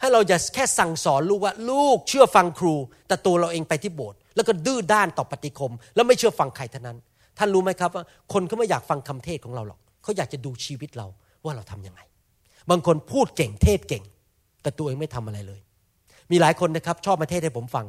[0.00, 2.74] ให้เราอย่าแค่สั่งสอนลูกว่าลูกเชื่อฟังครู
[3.08, 6.98] แต่ตัวเราเองไปที่โบสถ์ แล้วก็ดื้อด้านต่อปฏิคม แล้วไม่เชื่อฟังใครท่านั้น
[7.38, 11.06] ท่านรู้ไหมครับว่าคนเขาไม่อยากฟังคำเทศของเราหรอกเขาอยากจะดูชีวิตเรา
[11.44, 12.00] ว่าเราทํำยังไง
[12.70, 14.04] บางคนพูดเก่งเทศเก่ง
[14.62, 15.60] แต่ตัวเองไม่ทำอะไรเลย
[16.30, 17.86] มีหลายคนนะครับชอบมาเทศให้ผมฟัง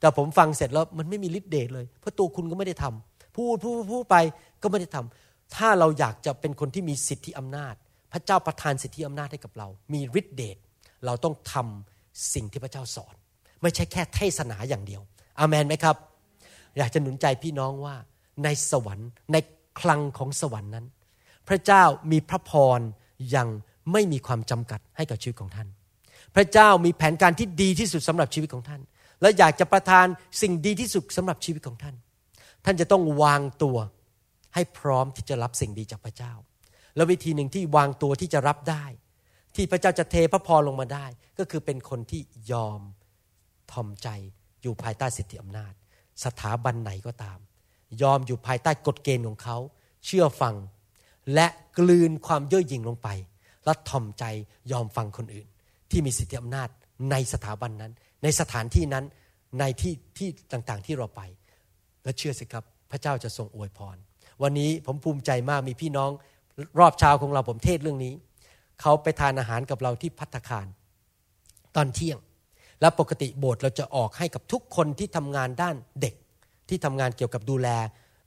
[0.00, 4.16] แต่ผมฟังเสร็จแล้วมันไม่มีฤทธิ์เดชเลย เพราะตัวคุณก็ไม่ได้ทำพูดพูดพูดไป
[4.62, 7.74] ก็ไม่ได้ทำถ้าเราอยากจะเป็นคนที่มีสิทธิอำนาจ
[8.12, 10.56] พระเจ้าประทานสิทธิอำนาจให้กับเรา มีฤทธิ์เดช
[11.06, 13.14] เราต้องทำสิ่งที่พระเจ้าสอน
[13.62, 15.02] ไม่ใช่แค่เทศนาอย่างเดียว
[15.38, 15.96] อามนไหมครับ
[16.78, 17.96] อยากจะหนุนใจพี่น้องว่า
[18.44, 19.36] ในสวรรค์ ใน
[19.80, 20.86] คลังของสวรรค์นั้น
[21.48, 22.80] พระเจ้ามีพระพร
[23.34, 23.48] ยัง
[23.92, 25.68] ไม่มีความจำกัดให้กับชีวิตของท่าน
[26.34, 28.80] พระเจ้ามีแผนการที่ดีที่สุดสำหรับชีวิตของท่าน
[29.20, 30.06] และอยากจะประทาน
[30.42, 31.94] สิ่งดีที่สุดสำหรับชีวิตของท่าน
[32.64, 33.78] ท่านจะต้องวางตัว
[34.54, 36.32] ให้พร้อมที่จะรับสิ่งดีจากพระเจ้า
[36.96, 38.84] และวิธีหนึ่งที่วางตัวที่จะรับได้
[39.56, 41.06] ที่พระเจ้าจะเทพระพรลงมาได้
[41.38, 42.20] ก็คือเป็นคนที่
[42.52, 42.80] ยอม
[43.72, 44.08] ทอมใจ
[44.66, 45.72] อยู่ภายใต้สิทธิอำนาจ
[46.24, 47.38] สถาบันไหนก็ตาม
[48.02, 49.56] ยอมอยู่ภายใต้กฎเกณฑ์ของเขา
[50.06, 50.54] เชื่อฟัง
[51.34, 51.46] และ
[51.78, 53.08] กลืนความเย่อหยิ่งลงไป
[53.64, 54.24] และทอมใจ
[54.72, 55.46] ยอมฟังคนอื่น
[55.90, 56.68] ที่มีสิทธิอำนาจ
[57.10, 57.92] ในสถาบันนั้น
[58.22, 59.04] ในสถานที่นั้น
[59.60, 61.20] ในที่ที่ต่างๆที่เราไป
[62.04, 63.96] และเชื่อสิครับ พระเจ้าจะทรงอวยพร
[64.42, 66.10] วันนี้ผมภูมิใจมากมีพี่น้อง
[66.80, 68.14] รอบเช้าของเราผมเทศเรื่องนี้
[68.80, 70.66] เขาไปทานอาหารกับเราที่พัตคาร
[71.76, 72.18] ตอนเที่ยง
[72.80, 76.14] และปกติโบสถ์เราจะออกให้กับทุกคนที่ทำงานด้านเด็ก
[76.68, 77.68] ที่ทำงานเกี่ยวกับดูแล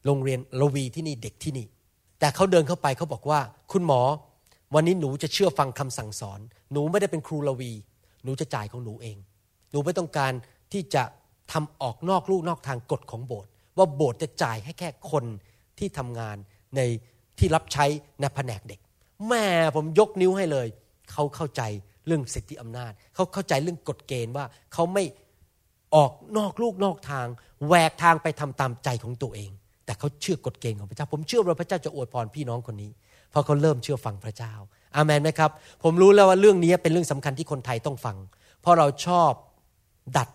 [0.05, 1.65] โรงเรียนโรวีที่นี่เด็กที่นี่
[2.19, 3.39] แต่เขาเดินเข้าไปเขาบอกว่า
[3.71, 4.01] คุณหมอ
[4.75, 6.39] วันนี้หนูจะเชื่อฟังคำสั่งสอน
[6.71, 7.73] หนูไม่ได้เป็นครูโรวี
[8.23, 9.17] หนูจะจ่ายของหนูเอง
[9.71, 10.33] หนูไม่ต้องการ
[10.73, 11.03] ที่จะ
[11.51, 15.25] ทำออกนอกลูกนอกทางกฎของโบสถ์ว่าโบสถ์จะจ่ายให้แค่คน
[15.79, 16.37] ที่ทำงาน
[16.75, 16.81] ใน
[17.37, 17.85] ที่รับใช้
[18.19, 18.79] ในแผนกเด็ก
[19.27, 19.45] แม่
[19.75, 20.67] ผมยกนิ้วให้เลย
[21.11, 21.61] เขาเข้าใจ
[22.09, 25.03] เรื่องสิทธิอำนาจ เขาเข้าใจเรื่องกฎเกณฑ์ว่าเขาไม่
[25.95, 27.27] ออกนอกลูกนอกทาง
[27.67, 29.51] แหวกทางไปทำตามใจของตัวเอง
[29.85, 32.91] แต่เขาเชื่อกฎเกณฑ์ของพระเจ้า ผมเชื่อว่าพระเจ้าจะอวยพรพี่น้องคนนี้
[33.31, 34.53] เพราะเขาเริ่มเชื่อฟังพระเจ้า
[34.95, 35.51] อามันไหมครับ
[35.83, 38.17] ผมรู้แล้วว่าเรื่องนี้เป็นเรื่องสำคัญที่คนไทยต้องฟัง
[38.61, 39.31] เพราะเราชอบ
[40.17, 40.29] ดัด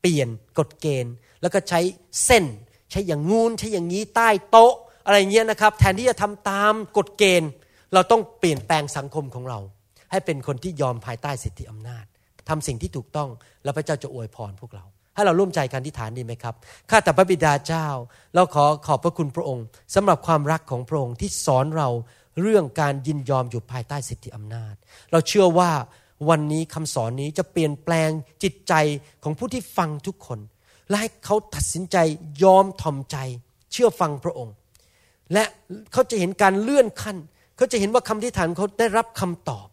[0.00, 1.80] เปลี่ยนกฎเกณฑ์ แล้วก็ใช้
[2.24, 2.44] เส้น
[2.90, 4.74] ใช้อย่างงูนใช้อย่างนี้ใต้โต๊ะ
[5.06, 7.50] อะไรเงี้ยนะครับ แทนที่จะทำตามกฎเกณฑ์
[7.94, 9.58] เราต้องเปลี่ยนแปลงสังคมของเรา
[10.10, 12.04] ให้เป็นคนที่ยอมภายใต้สิทธิอำนาจ
[12.48, 13.30] ทำสิ่งที่ถูกต้อง
[13.64, 14.84] แล้วพระเจ้าจะอวยพรพวกเรา
[15.14, 16.54] ให้เราร่วมใจกันที่ฐานดีไหมครับ
[16.90, 17.86] ข้าแต่พระบิดาเจ้า
[18.34, 21.88] เราขอขอบพระคุณพระองค์สำหรับความรักของพระองค์ที่สอนเรา
[22.42, 24.74] เรื่องการยินยอมอยู่ภายใต้สิทธิอำนาจ
[25.12, 25.70] เราเชื่อว่า
[26.28, 28.10] วันนี้คำสอนนี้จะเปลี่ยนแปลง
[28.42, 28.74] จิตใจ
[29.22, 30.38] ของผู้ที่ฟังทุกคน
[30.88, 31.96] และให้เขาตัดสินใจ
[32.42, 33.16] ยอมทอมใจ
[33.72, 34.54] เชื่อฟังพระองค์
[35.32, 35.44] และ
[35.92, 37.16] เขาจะเห็นการเลื่อนขั้น
[37.56, 39.66] เขาจะเห็นว่าคำที่ฐานเขาได้รับคำตอบ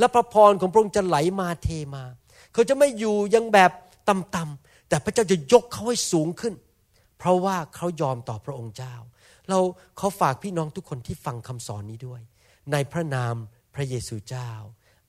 [0.00, 2.04] และพระพรของพระองค์จะไหลมาเทมา
[2.52, 3.70] เขาจะไม่อยู่ยังแบบ
[4.08, 6.54] ต่ำๆแต่พระเจ้าจะยกเขาให้สูงขึ้น
[7.18, 8.94] เพราะว่าเขายอมต่อพระองค์เจ้า
[9.48, 9.58] เรา
[9.98, 12.20] เขาฝากพี่น้องทุกคนที่ฟังคำสอนนี้ด้วย
[12.72, 13.34] ในพระนาม
[13.74, 14.50] พระเยซูเจ้า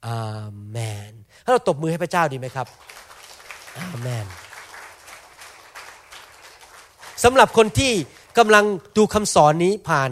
[0.07, 0.77] อาเม
[1.11, 1.13] น
[1.43, 2.67] ถ้าเราตบมือให้พระเจ้าดีไหมครับ
[3.79, 4.25] อาเมน
[7.23, 7.93] สำหรับคนที่
[8.37, 8.65] กำลัง
[8.97, 10.11] ดูคำสอนนี้ผ่าน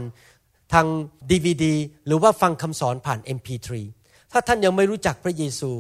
[0.74, 0.86] ทาง
[1.32, 1.76] ดีวดี
[2.06, 3.70] หรือว่าฟังคำสอนผ่าน MP3
[4.32, 5.72] ถ้าท่านยังไม่รู้จักพระเยซู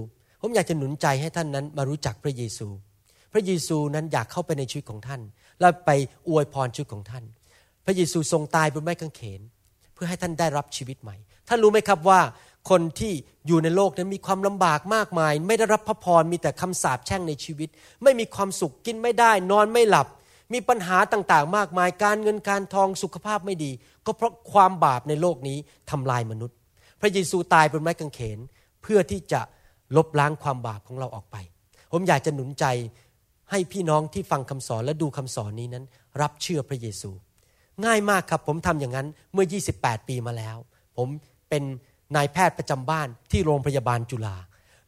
[0.41, 2.67] ผมอยากจะหนุนใจให้ท่านนั้นมารู้จักพระเยซู
[3.33, 5.21] พระเยซูนั้นอยากเข้าไปในชีวิตของท่าน
[5.59, 5.89] และไป
[6.29, 7.23] อวยพรชีวิตของท่าน
[7.85, 9.41] พระเยซูทรงตายบนไม้กางเขน
[9.93, 11.15] เพื่อให้ท่านได้รับชีวิตใหม่
[11.47, 12.19] ท่านรู้ไหมครับว่า
[12.69, 13.13] คนที่
[13.47, 17.69] อยู่ในโลกนั้นมีความลำบากมากมาย ไม่ได้รับพระพรมีแต่คำสาปแช่งในชีวิต
[18.03, 20.07] ไม่มีความสุขกินไม่ได้ นอนไม่หลับ
[20.53, 23.71] มีปัญหาต่างๆ มากมาย การเงินการทองสุขภาพไม่ดี
[24.05, 25.57] ก็เพราะความบาปในโลกนี้
[25.91, 26.58] ทำลายมนุษย์
[27.01, 28.39] พระเยซูตายบนไม้กางเขน
[28.81, 29.41] เพื่อที่จะ
[29.95, 31.35] ลบล้างความบาปของเราออกไป
[31.91, 32.65] ผมอยากจะหนุนใจ
[33.51, 35.85] ให้พี่น้องที่ฟังคำสอนและดูคำสอนนี้นั้น
[36.21, 37.11] รับเชื่อพระเยซู
[37.85, 39.45] ง่ายมากครับผมทำอย่างนั้นเมื่อ
[39.77, 40.57] 28 ปีมาแล้ว
[40.97, 41.07] ผม
[41.49, 41.63] เป็น
[42.15, 44.37] นายแพทย์ประจำบ้านที่โรงพยาบาลจุฬา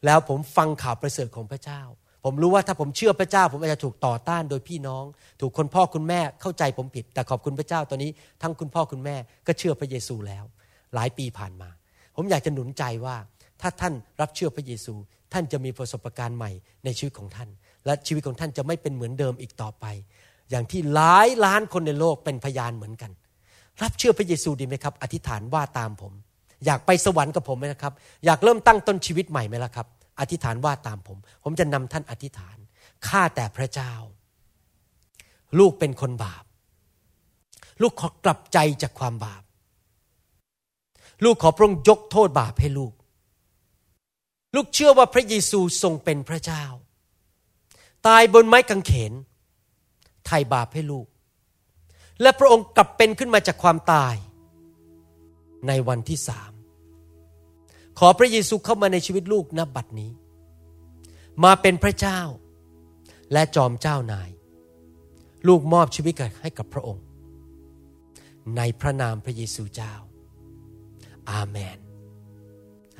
[0.04, 1.82] แล้วผมฟังข่าวประเสริฐของพระเจ้า
[2.24, 5.04] ผมรู้ว่าถ้าผมเชื่อพระเจ้า ผมอาจจะถูกต่อต้านโดยพี่น้อง
[5.40, 8.10] ถูกคนพ่อคุณแม่เข้าใจผมผิด แต่ขอบคุณพระเจ้าตอนนี้
[8.42, 10.44] ทั้งคุณพ่อคุณแม่ก็เชื่อพระเยซูแล้ว
[10.94, 11.68] หลายปีผ่านมา
[12.16, 13.16] ผมอยากจะหนุนใจว่า
[13.60, 14.94] ถ้าท่านรับเชื่อพระเยซู
[15.32, 16.50] ท่านจะมีประสบการณ์ใหม่
[16.84, 17.48] ในชีวิตของท่าน
[17.86, 19.86] และชีวิตของท่านจะไม่เป็นเหมือนเดิมอีกต่อไป
[20.50, 23.10] อย่างที่หลายล้านคนในโลกเป็นพยานเหมือนกัน
[23.82, 26.12] รับเชื่อพระเยซูดีไหมครับ อธิษฐานว่าตามผม
[26.66, 27.92] อยากไปสวรรค์กับผมไหมนะครับ
[28.24, 29.86] อยากเริ่มตั้งต้นชีวิตใหม่ไหมล่ะครับ
[30.20, 32.56] อธิษฐานว่าตามผม ผมจะนำท่านอธิษฐาน
[33.08, 33.92] ข้าแต่พระเจ้า
[35.58, 36.44] ลูกเป็นคนบาป
[37.82, 39.42] ลูกขอกลับใจจากความบาป
[41.24, 42.92] ลูกขอพระองค์ยกโทษบาปให้ลูก
[44.54, 46.64] ลูกเชื่อว่าพระเยซูทรงเป็นพระเจ้า
[48.06, 49.12] ตายบนไม้กางเขน
[50.26, 51.06] ไถ่บาปให้ลูก
[52.22, 54.14] และพระองค์กลับเป็นขึ้นมาจากความตาย
[55.68, 56.52] ในวันที่สาม
[57.98, 60.12] ขอพระเยซูเข้ามาในชีวิตลูกณบัดนี้
[61.44, 62.20] มาเป็นพระเจ้า
[63.32, 64.30] และจอมเจ้านาย
[65.48, 67.04] ลูกมอบชีวิตให้กับพระองค์
[68.56, 69.94] ในพระนามพระเยซูเจ้า
[71.30, 71.78] อาเมน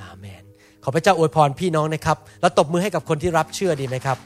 [0.03, 0.43] อาเมน
[0.83, 4.19] ขอพระเจ้าอวยพรพี่น้องนะครับ แล้วตบมือให้กับคนที่รับเชื่อดีไหมครับ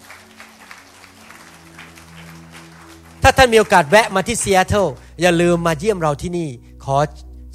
[3.22, 4.86] ถ้าท่านมีโอกาสแวะมาที่ซีแอตเทิล
[5.22, 6.49] อย่าลืมมาเยี่ยมเราที่นี่
[6.84, 6.97] ขอ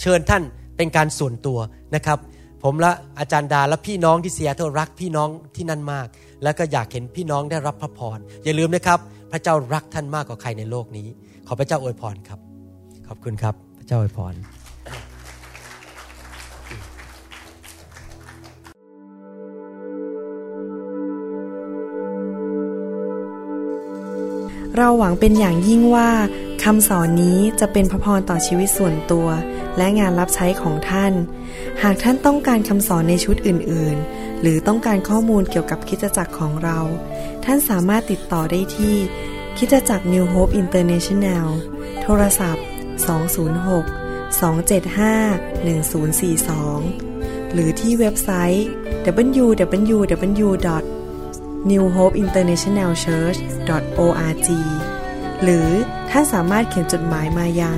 [0.02, 0.44] เชิญท่าน
[0.78, 1.60] เป็นการส่วนตัว
[1.96, 2.20] นะครับ
[2.64, 6.08] ผมและอาจารย์ดาและพี่น้องที่ซีแอตเทิลรักพี่น้องที่นั่นมาก
[6.44, 9.00] แล้วก็อยากเห็นพี่น้องได้รับพระพร อย่าลืมนะครับ
[9.32, 11.08] พระเจ้ารักท่านมากกว่าใครในโลกนี้
[11.48, 12.40] ขอพระเจ้าอวยพรครับ
[13.08, 14.34] ขอบคุณครับ พระเจ้าอวยพร
[24.78, 26.12] เราหวังเป็นอย่างยิ่งว่า
[26.64, 29.28] คำสอนนี้จะเป็นพระพรต่อชีวิตส่วนตัว
[29.78, 31.14] และงานรับใช้ของท่าน
[31.84, 36.80] หากท่านต้องการคำสอนในชุดอื่น ๆ หรือต้องการข้อมูลเกี่ยวกับคิดจักรของเรา
[37.46, 38.96] ท่านสามารถติดต่อได้ที่
[39.58, 41.48] คิดจักร New Hope International
[42.02, 42.66] โทรศัพท์
[43.08, 48.68] 206 275 1042 หรือที่เว็บไซต์
[49.40, 51.01] www.
[51.70, 54.50] newhopeinternationalchurch.org
[55.44, 55.70] หรือ
[56.10, 57.78] ท่านสามารถเขียนจดหมายมายัง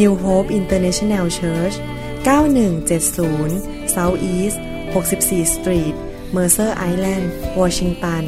[0.00, 1.76] New Hope International Church
[2.24, 4.56] 9170 South East
[4.92, 5.94] 64 Street
[6.34, 7.24] Mercer Island
[7.60, 8.24] Washington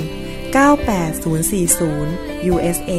[0.53, 2.93] 98040 USA